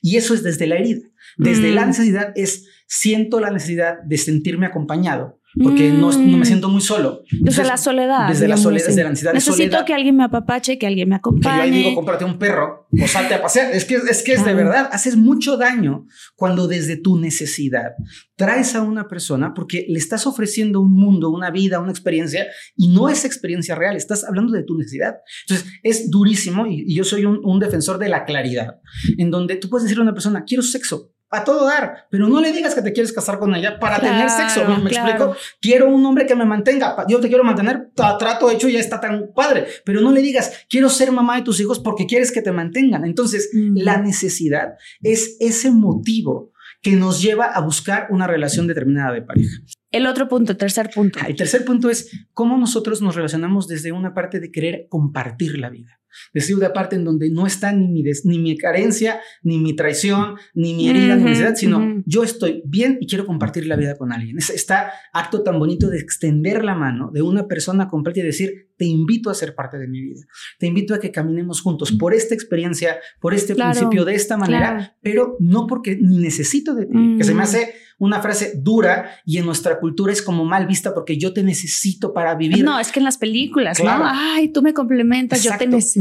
[0.00, 1.08] Y eso es desde la herida.
[1.36, 1.88] Desde la mm.
[1.88, 6.44] necesidad es siento la necesidad de sentirme acompañado porque no, no, me mm.
[6.44, 7.22] siento muy solo.
[7.40, 8.28] desde la soledad.
[8.28, 9.32] Desde la soledad, desde la ansiedad.
[9.32, 11.54] Necesito que alguien me apapache, que alguien me acompañe.
[11.54, 13.72] Que yo ahí digo, cómprate un perro o salte a pasear.
[13.72, 17.92] Es que es, que es de verdad, haces mucho daño cuando desde tu necesidad
[18.36, 22.46] traes a una persona porque le estás ofreciendo un mundo, una vida, una experiencia
[22.76, 25.16] y no es experiencia real, estás hablando de tu necesidad.
[25.48, 28.80] Entonces es durísimo y, y yo soy un, un defensor de la claridad,
[29.18, 32.40] en donde tú puedes decir a una persona, quiero sexo, a todo dar, pero no
[32.40, 34.66] le digas que te quieres casar con ella para tener sexo.
[34.82, 35.36] ¿Me, explico?
[35.60, 36.96] Quiero un hombre que me mantenga.
[37.08, 40.88] Yo te quiero mantener, trato hecho ya está tan padre, pero no le digas quiero
[40.88, 43.04] ser mamá de tus hijos porque quieres que te mantengan.
[43.04, 43.76] Entonces, mm.
[43.76, 46.52] la necesidad es ese motivo
[46.82, 49.58] que nos lleva a buscar una relación determinada de pareja.
[49.90, 51.18] El otro punto, tercer punto.
[51.26, 55.68] El tercer punto es cómo nosotros nos relacionamos desde una parte de querer compartir la
[55.68, 55.99] vida.
[56.32, 60.36] Decir de parte en donde no está ni mi, ni mi carencia, ni mi traición,
[60.54, 63.96] ni mi herida, ni mi necesidad, sino yo estoy bien y quiero compartir la vida
[63.96, 64.38] con alguien.
[64.38, 64.74] Es este
[65.12, 69.28] acto tan bonito de extender la mano de una persona completa y decir, te invito
[69.28, 70.22] a ser parte de mi vida.
[70.58, 74.96] Te invito a que caminemos juntos por esta experiencia, por este principio, de esta manera,
[75.02, 79.36] pero no porque ni necesito de ti, que se me hace una frase dura y
[79.36, 82.64] en nuestra cultura es como mal vista porque yo te necesito para vivir.
[82.64, 83.90] No, es que en las películas, ¿no?
[83.90, 85.99] Ay, tú me complementas, yo te necesito.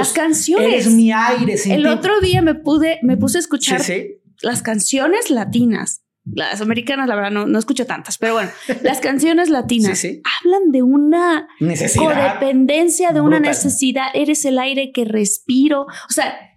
[0.00, 0.66] Las canciones.
[0.66, 1.56] Eres mi aire.
[1.66, 3.82] El otro día me pude, me puse a escuchar
[4.42, 6.02] las canciones latinas.
[6.24, 8.50] Las americanas, la verdad, no, no escucho tantas, pero bueno,
[8.82, 14.06] las canciones latinas hablan de una necesidad codependencia, de una necesidad.
[14.14, 15.82] Eres el aire que respiro.
[15.82, 16.51] O sea,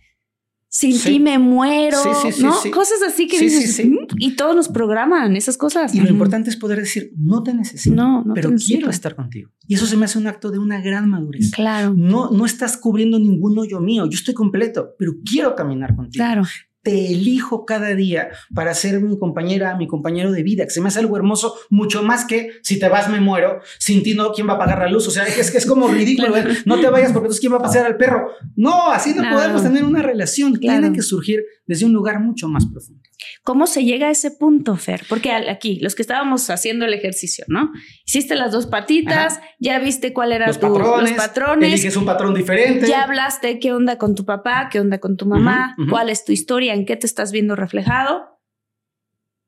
[0.78, 1.98] sin ti me muero,
[2.42, 2.54] ¿no?
[2.74, 5.96] Cosas así que dices, mm", y todos nos programan esas cosas.
[5.96, 9.52] Y lo importante es poder decir, no te necesito, no, pero quiero estar contigo.
[9.70, 11.52] Y eso se me hace un acto de una gran madurez.
[11.52, 11.94] Claro.
[11.96, 16.22] No, no estás cubriendo ningún hoyo mío, yo estoy completo, pero quiero caminar contigo.
[16.22, 16.44] Claro
[16.86, 20.90] te elijo cada día para ser mi compañera, mi compañero de vida, que se me
[20.90, 24.48] hace algo hermoso, mucho más que si te vas me muero, sin ti no, ¿quién
[24.48, 25.08] va a pagar la luz?
[25.08, 26.46] O sea, es que es como ridículo, ¿eh?
[26.66, 28.30] no te vayas porque entonces ¿quién va a pasear al perro?
[28.56, 32.68] No, así no, podemos tener una relación, tiene que surgir desde un lugar mucho más
[32.68, 33.02] profundo.
[33.44, 35.04] ¿Cómo se llega a ese punto, Fer?
[35.08, 37.72] Porque aquí, los que estábamos haciendo el ejercicio, ¿no?
[38.06, 41.74] Hiciste las dos patitas, ya viste cuál era los tu, patrones, los patrones.
[41.74, 42.88] Eliges un patrón diferente.
[42.88, 46.32] Ya hablaste qué onda con tu papá, qué onda con tu mamá, cuál es tu
[46.32, 48.40] historia, en qué te estás viendo reflejado.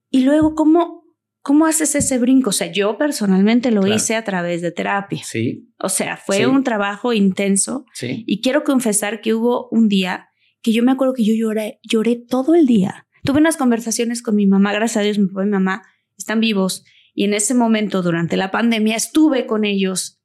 [0.09, 1.03] Y luego, ¿cómo,
[1.41, 2.51] cómo haces ese brinco?
[2.51, 5.21] O sea, yo personalmente lo hice a través de terapia.
[5.23, 5.69] Sí.
[5.79, 7.85] O sea, fue un trabajo intenso.
[7.93, 8.23] Sí.
[8.27, 10.29] Y quiero confesar que hubo un día
[10.61, 14.37] que yo me acuerdo que yo lloré, lloré todo el día Tuve unas conversaciones con
[14.37, 15.83] mi mamá, gracias a Dios, mi papá y mi mamá
[16.17, 16.85] están vivos.
[17.13, 20.21] Y en ese momento, durante la pandemia, estuve con ellos,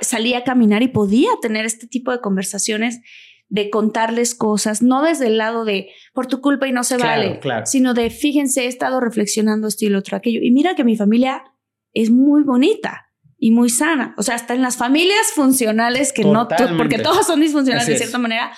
[0.00, 3.00] salí a caminar y podía tener este tipo de conversaciones
[3.50, 7.38] de contarles cosas, no desde el lado de por tu culpa y no se vale,
[7.66, 10.40] sino de fíjense, he estado reflexionando esto y lo otro, aquello.
[10.42, 11.44] Y mira que mi familia
[11.92, 14.14] es muy bonita y muy sana.
[14.16, 18.16] O sea, hasta en las familias funcionales que no, porque todos son disfuncionales de cierta
[18.16, 18.52] manera,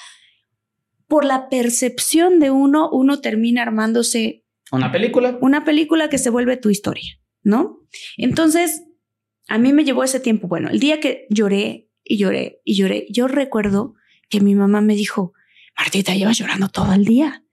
[1.10, 5.36] por la percepción de uno, uno termina armándose una película.
[5.40, 7.80] Una película que se vuelve tu historia, ¿no?
[8.16, 8.84] Entonces,
[9.48, 10.46] a mí me llevó ese tiempo.
[10.46, 13.94] Bueno, el día que lloré y lloré y lloré, yo recuerdo
[14.28, 15.32] que mi mamá me dijo,
[15.76, 17.44] Martita, llevas llorando todo el día.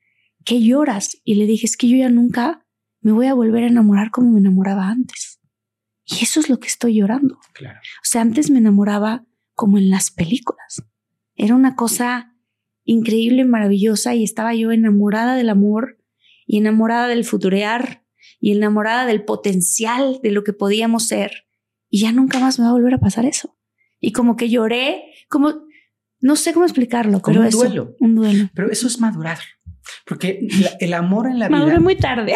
[0.45, 1.19] ¿Qué lloras?
[1.23, 2.63] Y le dije, es que yo ya nunca
[3.01, 5.39] me voy a volver a enamorar como me enamoraba antes.
[6.05, 7.39] Y eso es lo que estoy llorando.
[7.53, 7.79] Claro.
[7.79, 10.83] O sea, antes me enamoraba como en las películas.
[11.35, 12.36] Era una cosa
[12.87, 15.99] increíble, maravillosa y estaba yo enamorada del amor
[16.47, 18.03] y enamorada del futurear
[18.39, 21.45] y enamorada del potencial de lo que podíamos ser.
[21.89, 23.57] Y ya nunca más me va a volver a pasar eso.
[23.99, 25.65] Y como que lloré, como,
[26.21, 27.95] no sé cómo explicarlo, pero un eso, duelo.
[27.99, 28.49] Un duelo.
[28.53, 29.39] Pero eso es madurar.
[30.05, 30.47] Porque
[30.79, 31.57] el amor en la vida.
[31.57, 32.33] Maduré muy tarde.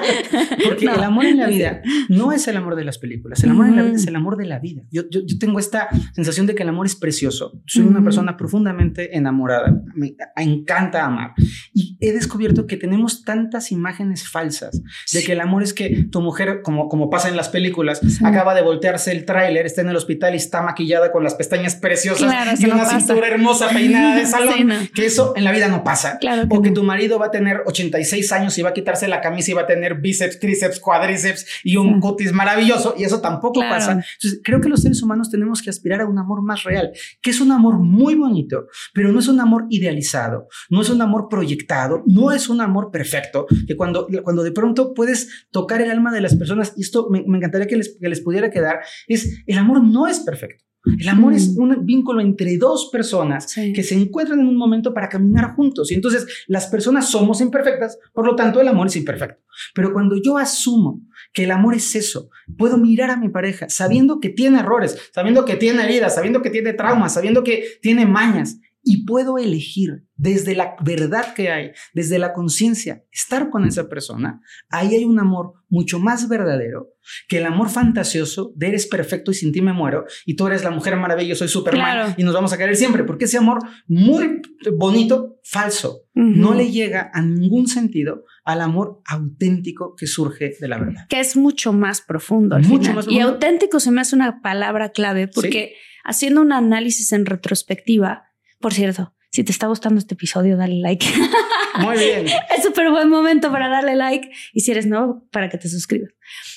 [0.64, 3.42] porque el amor en la vida no es el amor de las películas.
[3.44, 4.82] El amor en la vida es el amor de la vida.
[4.90, 7.60] Yo, yo, yo, tengo esta sensación de que el amor es precioso.
[7.66, 9.82] Soy una persona profundamente enamorada.
[9.94, 11.34] Me encanta amar.
[11.72, 14.82] Y he descubierto que tenemos tantas imágenes falsas
[15.12, 18.54] de que el amor es que tu mujer, como, como pasa en las películas, acaba
[18.54, 22.60] de voltearse el tráiler, está en el hospital y está maquillada con las pestañas preciosas
[22.60, 24.88] y una cintura hermosa peinada de salón.
[24.94, 26.18] Que eso en la vida no pasa.
[26.18, 29.20] Claro o que tu marido va a tener 86 años y va a quitarse la
[29.20, 32.94] camisa y va a tener bíceps, tríceps, cuádriceps y un cutis maravilloso.
[32.96, 33.92] Y eso tampoco pasa.
[33.92, 37.30] Entonces, creo que los seres humanos tenemos que aspirar a un amor más real, que
[37.30, 41.28] es un amor muy bonito, pero no es un amor idealizado, no es un amor
[41.28, 46.12] proyectado, no es un amor perfecto, que cuando, cuando de pronto puedes tocar el alma
[46.12, 49.58] de las personas, y esto me, encantaría que les, que les pudiera quedar, es el
[49.58, 50.64] amor no es perfecto.
[50.98, 55.08] El amor es un vínculo entre dos personas que se encuentran en un momento para
[55.08, 55.90] caminar juntos.
[55.90, 59.42] Y entonces las personas somos imperfectas, por lo tanto el amor es imperfecto.
[59.74, 61.00] Pero cuando yo asumo
[61.32, 62.28] que el amor es eso,
[62.58, 66.50] puedo mirar a mi pareja sabiendo que tiene errores, sabiendo que tiene heridas, sabiendo que
[66.50, 72.18] tiene traumas, sabiendo que tiene mañas y puedo elegir desde la verdad que hay, desde
[72.18, 76.90] la conciencia, estar con esa persona, ahí hay un amor mucho más verdadero
[77.28, 80.62] que el amor fantasioso de eres perfecto y sin ti me muero y tú eres
[80.62, 83.58] la mujer maravillosa, soy Superman y nos vamos a querer siempre, porque ese amor
[83.88, 84.42] muy
[84.76, 90.78] bonito, falso, no le llega a ningún sentido al amor auténtico que surge de la
[90.78, 91.06] verdad.
[91.08, 92.58] Que es mucho más profundo.
[92.60, 93.10] mucho Más profundo.
[93.10, 95.74] Y auténtico se me hace una palabra clave porque
[96.04, 98.24] haciendo un análisis en retrospectiva,
[98.64, 101.04] por cierto, si te está gustando este episodio, dale like.
[101.82, 102.26] Muy bien.
[102.26, 106.14] es súper buen momento para darle like y si eres nuevo, para que te suscribas.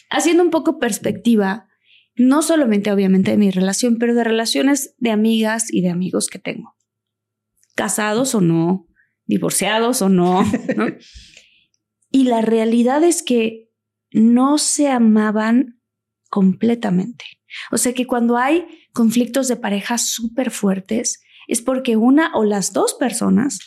[0.09, 1.67] Haciendo un poco perspectiva,
[2.15, 6.39] no solamente obviamente de mi relación, pero de relaciones de amigas y de amigos que
[6.39, 6.77] tengo.
[7.75, 8.87] Casados o no,
[9.25, 10.45] divorciados o no.
[12.09, 13.69] y la realidad es que
[14.11, 15.81] no se amaban
[16.29, 17.25] completamente.
[17.69, 22.73] O sea que cuando hay conflictos de pareja súper fuertes, es porque una o las
[22.73, 23.59] dos personas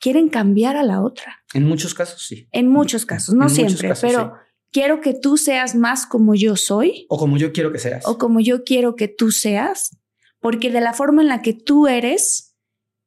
[0.00, 1.42] quieren cambiar a la otra.
[1.54, 2.48] En muchos casos, sí.
[2.52, 4.34] En muchos casos, no siempre, pero
[4.72, 7.06] quiero que tú seas más como yo soy.
[7.08, 8.06] O como yo quiero que seas.
[8.06, 9.96] O como yo quiero que tú seas,
[10.40, 12.56] porque de la forma en la que tú eres,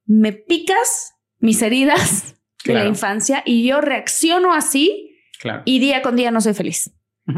[0.06, 2.36] me picas mis heridas
[2.66, 5.18] de la infancia y yo reacciono así
[5.66, 6.92] y día con día no soy feliz.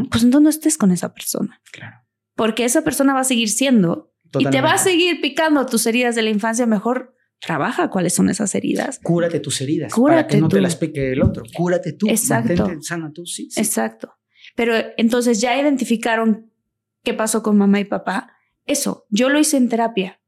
[0.10, 1.62] Pues entonces no estés con esa persona.
[1.72, 1.98] Claro.
[2.36, 6.16] Porque esa persona va a seguir siendo y te va a seguir picando tus heridas
[6.16, 9.00] de la infancia, mejor trabaja cuáles son esas heridas.
[9.04, 11.44] Cúrate tus heridas Cúrate para que no te las pique el otro.
[11.54, 12.08] Cúrate tú.
[12.08, 12.72] Exacto.
[12.82, 14.14] sana tú, sí, Exacto.
[14.56, 16.52] Pero entonces ya identificaron
[17.04, 18.32] qué pasó con mamá y papá.
[18.66, 20.21] Eso, yo lo hice en terapia.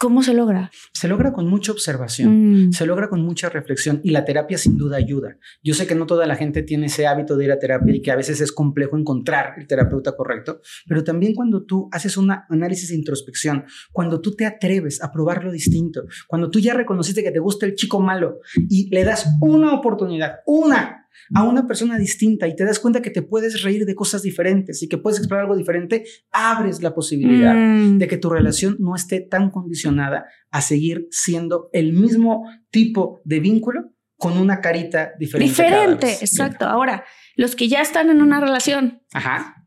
[0.00, 0.70] ¿Cómo se logra?
[0.92, 2.72] Se logra con mucha observación, mm.
[2.72, 5.38] se logra con mucha reflexión y la terapia sin duda ayuda.
[5.60, 8.00] Yo sé que no toda la gente tiene ese hábito de ir a terapia y
[8.00, 12.30] que a veces es complejo encontrar el terapeuta correcto, pero también cuando tú haces un
[12.30, 17.24] análisis de introspección, cuando tú te atreves a probar lo distinto, cuando tú ya reconociste
[17.24, 21.98] que te gusta el chico malo y le das una oportunidad, una a una persona
[21.98, 25.18] distinta y te das cuenta que te puedes reír de cosas diferentes y que puedes
[25.18, 27.98] explorar algo diferente, abres la posibilidad mm.
[27.98, 33.40] de que tu relación no esté tan condicionada a seguir siendo el mismo tipo de
[33.40, 35.50] vínculo con una carita diferente.
[35.50, 36.66] Diferente, exacto.
[36.66, 37.04] Ahora,
[37.36, 39.00] los que ya están en una relación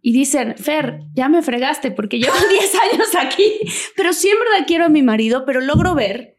[0.01, 3.53] y dicen, Fer, ya me fregaste porque llevo 10 años aquí,
[3.95, 6.35] pero siempre la quiero a mi marido, pero logro ver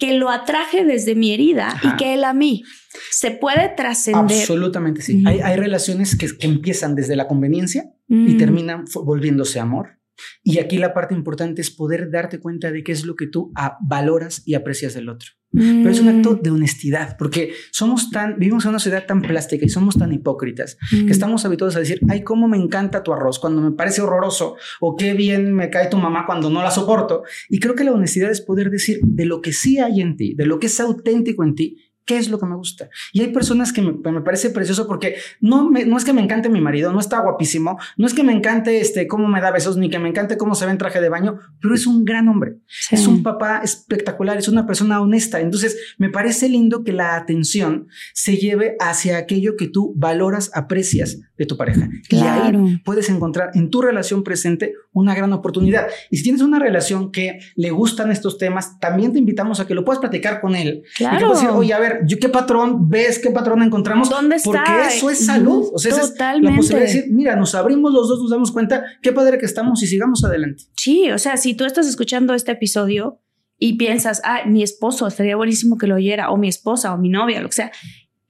[0.00, 2.64] que lo atraje desde mi herida y que él a mí.
[3.10, 4.40] Se puede trascender.
[4.40, 5.22] Absolutamente sí.
[5.26, 10.00] hay, relaciones que, empiezan desde la conveniencia y terminan volviéndose amor.
[10.42, 13.52] Y aquí la parte importante es poder darte cuenta de qué es lo que tú
[13.86, 15.30] valoras y aprecias del otro.
[15.52, 16.42] Pero es un acto mm.
[16.42, 20.76] de honestidad, porque somos tan, vivimos en una sociedad tan plástica y somos tan hipócritas
[20.90, 21.10] que mm.
[21.10, 24.96] estamos habituados a decir, ay, cómo me encanta tu arroz cuando me parece horroroso, o
[24.96, 27.24] qué bien me cae tu mamá cuando no la soporto.
[27.48, 30.34] Y creo que la honestidad es poder decir de lo que sí hay en ti,
[30.34, 31.76] de lo que es auténtico en ti,
[32.10, 32.90] ¿Qué es lo que me gusta?
[33.12, 36.60] Y hay personas que me, parece precioso porque no, no es que me encante mi
[36.60, 39.90] marido, no está guapísimo, no es que me encante este, cómo me da besos, ni
[39.90, 42.56] que me encante cómo se ve en traje de baño, pero es un gran hombre,
[42.90, 45.38] es un papá espectacular, es una persona honesta.
[45.38, 51.18] Entonces, me parece lindo que la atención se lleve hacia aquello que tú valoras, aprecias
[51.40, 51.88] de tu pareja.
[52.10, 52.52] Y ahí
[52.84, 55.86] puedes encontrar en tu relación presente una gran oportunidad.
[56.10, 59.74] Y si tienes una relación que le gustan estos temas, también te invitamos a que
[59.74, 60.82] lo puedas platicar con él.
[60.98, 61.16] Claro.
[61.16, 64.10] Y que puedas decir, oye, a ver, yo qué patrón ves, qué patrón encontramos.
[64.10, 64.50] ¿Dónde está?
[64.50, 65.70] Porque eso es salud.
[65.72, 66.50] O sea, Totalmente.
[66.50, 69.46] la posibilidad de decir, mira, nos abrimos los dos, nos damos cuenta, qué padre que
[69.46, 70.64] estamos y sigamos adelante.
[70.76, 73.22] Sí, o sea, si tú estás escuchando este episodio
[73.58, 77.08] y piensas, ah, mi esposo, estaría buenísimo que lo oyera, o mi esposa, o mi
[77.08, 77.72] novia, lo que sea.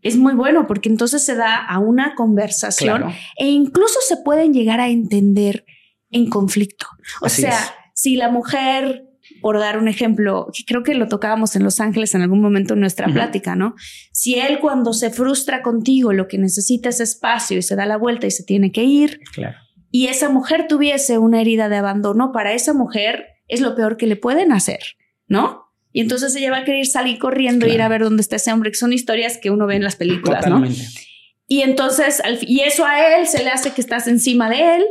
[0.03, 3.05] Es muy bueno porque entonces se da a una conversación
[3.37, 5.65] e incluso se pueden llegar a entender
[6.11, 6.87] en conflicto.
[7.21, 7.57] O sea,
[7.95, 9.05] si la mujer,
[9.43, 12.81] por dar un ejemplo, creo que lo tocábamos en Los Ángeles en algún momento en
[12.81, 13.75] nuestra plática, ¿no?
[14.13, 17.97] Si él cuando se frustra contigo lo que necesita es espacio y se da la
[17.97, 19.57] vuelta y se tiene que ir, claro.
[19.91, 24.07] y esa mujer tuviese una herida de abandono, para esa mujer es lo peor que
[24.07, 24.81] le pueden hacer,
[25.27, 25.70] ¿no?
[25.93, 28.53] Y entonces ella va a querer salir corriendo e ir a ver dónde está ese
[28.53, 30.83] hombre, que son historias que uno ve en las películas, Totalmente.
[30.83, 30.89] ¿no?
[31.49, 34.85] Y entonces, y eso a él se le hace que estás encima de él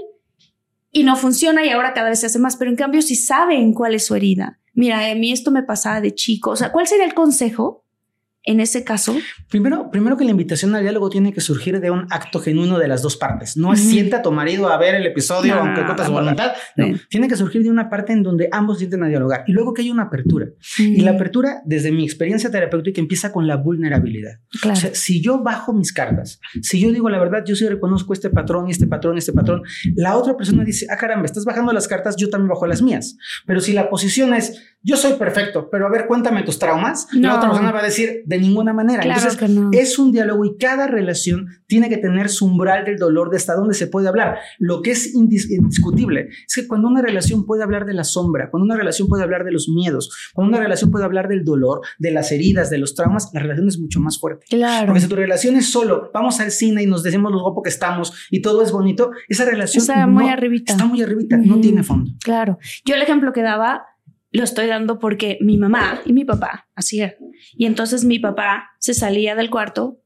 [0.91, 3.73] y no funciona y ahora cada vez se hace más, pero en cambio si saben
[3.73, 6.85] cuál es su herida, mira, a mí esto me pasaba de chico, o sea, ¿cuál
[6.85, 7.85] sería el consejo?
[8.49, 9.15] En ese caso?
[9.49, 12.87] Primero, primero que la invitación al diálogo tiene que surgir de un acto genuino de
[12.87, 13.57] las dos partes.
[13.57, 16.53] No es sienta a tu marido a ver el episodio aunque contra su voluntad.
[16.75, 19.73] No, tiene que surgir de una parte en donde ambos sienten a dialogar y luego
[19.73, 20.47] que hay una apertura.
[20.77, 24.39] Y la apertura, desde mi experiencia terapéutica, empieza con la vulnerabilidad.
[24.67, 28.13] O sea, si yo bajo mis cartas, si yo digo la verdad, yo sí reconozco
[28.13, 29.61] este patrón y este patrón este patrón,
[29.95, 33.17] la otra persona dice, ah, caramba, estás bajando las cartas, yo también bajo las mías.
[33.45, 37.35] Pero si la posición es, yo soy perfecto, pero a ver, cuéntame tus traumas, la
[37.35, 39.03] otra persona va a decir, de ninguna manera.
[39.03, 39.37] Entonces,
[39.73, 43.55] es un diálogo y cada relación tiene que tener su umbral del dolor de hasta
[43.55, 44.37] dónde se puede hablar.
[44.57, 48.65] Lo que es indiscutible es que cuando una relación puede hablar de la sombra, cuando
[48.65, 52.11] una relación puede hablar de los miedos, cuando una relación puede hablar del dolor, de
[52.11, 54.45] las heridas, de los traumas, la relación es mucho más fuerte.
[54.49, 54.87] Claro.
[54.87, 57.69] Porque si tu relación es solo, vamos al cine y nos decimos lo guapo que
[57.69, 60.71] estamos y todo es bonito, esa relación está muy arribita.
[60.71, 62.11] Está muy arribita, no tiene fondo.
[62.23, 62.57] Claro.
[62.85, 63.85] Yo el ejemplo que daba
[64.31, 67.15] lo estoy dando porque mi mamá y mi papá así era.
[67.57, 70.01] Y entonces mi papá se salía del cuarto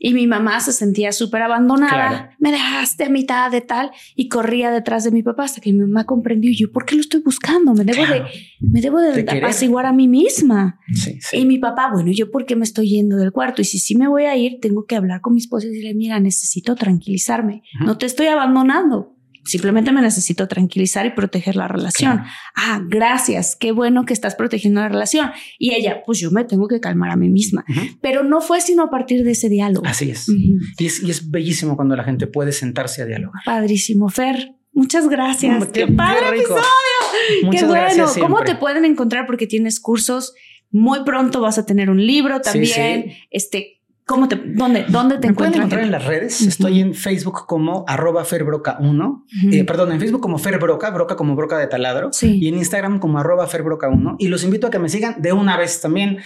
[0.00, 2.30] y mi mamá se sentía súper abandonada.
[2.38, 5.80] Me dejaste a mitad de tal y corría detrás de mi papá hasta que mi
[5.80, 6.52] mamá comprendió.
[6.54, 7.74] Yo, ¿por qué lo estoy buscando?
[7.74, 8.22] Me debo de,
[8.60, 10.78] me debo de, apaciguar a mí misma.
[11.32, 13.60] Y mi papá, bueno, ¿yo por qué me estoy yendo del cuarto?
[13.60, 15.94] Y si sí me voy a ir, tengo que hablar con mi esposa y decirle,
[15.94, 17.62] mira, necesito tranquilizarme.
[17.84, 19.17] No te estoy abandonando.
[19.48, 22.22] Simplemente me necesito tranquilizar y proteger la relación.
[22.54, 23.56] Ah, gracias.
[23.56, 25.30] Qué bueno que estás protegiendo la relación.
[25.58, 27.64] Y ella, pues yo me tengo que calmar a mí misma.
[28.02, 29.86] Pero no fue sino a partir de ese diálogo.
[29.86, 30.28] Así es.
[30.28, 31.02] y es.
[31.02, 33.42] Y es bellísimo cuando la gente puede sentarse a dialogar.
[33.46, 34.54] Padrísimo, Fer.
[34.72, 35.66] Muchas gracias.
[35.72, 37.50] qué, padre episodio.
[37.50, 38.06] qué bueno.
[38.20, 39.26] ¿Cómo te pueden encontrar?
[39.26, 40.34] Porque tienes cursos.
[40.70, 43.12] Muy pronto vas a tener un libro también.
[43.30, 43.77] Este,
[44.08, 46.40] ¿Cómo te, dónde, dónde te Me pueden encontrar en las redes.
[46.40, 49.24] Estoy en Facebook como arroba ferbroca1.
[49.52, 52.10] Eh, perdón, en Facebook como ferbroca, broca como broca de taladro.
[52.22, 54.16] Y en Instagram como arroba ferbroca1.
[54.18, 56.20] Y los invito a que me sigan de una vez también.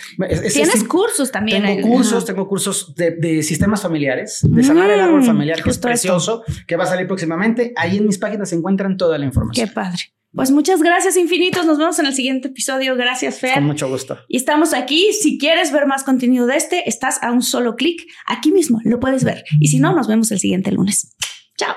[0.52, 1.64] Tienes cursos también.
[1.64, 5.78] Tengo cursos, tengo cursos de, sistemas familiares, de sanar el árbol mm, familiar, que es
[5.78, 7.72] precioso, que va a salir próximamente.
[7.74, 9.66] Ahí en mis páginas se encuentran toda la información.
[9.66, 10.12] Qué padre.
[10.34, 11.66] Pues muchas gracias infinitos.
[11.66, 12.96] Nos vemos en el siguiente episodio.
[12.96, 13.54] Gracias, Fer.
[13.54, 14.18] Con mucho gusto.
[14.28, 15.12] Y estamos aquí.
[15.12, 18.02] Si quieres ver más contenido de este, estás a un solo clic.
[18.26, 19.44] Aquí mismo lo puedes ver.
[19.60, 21.14] Y si no, nos vemos el siguiente lunes.
[21.58, 21.74] Chao.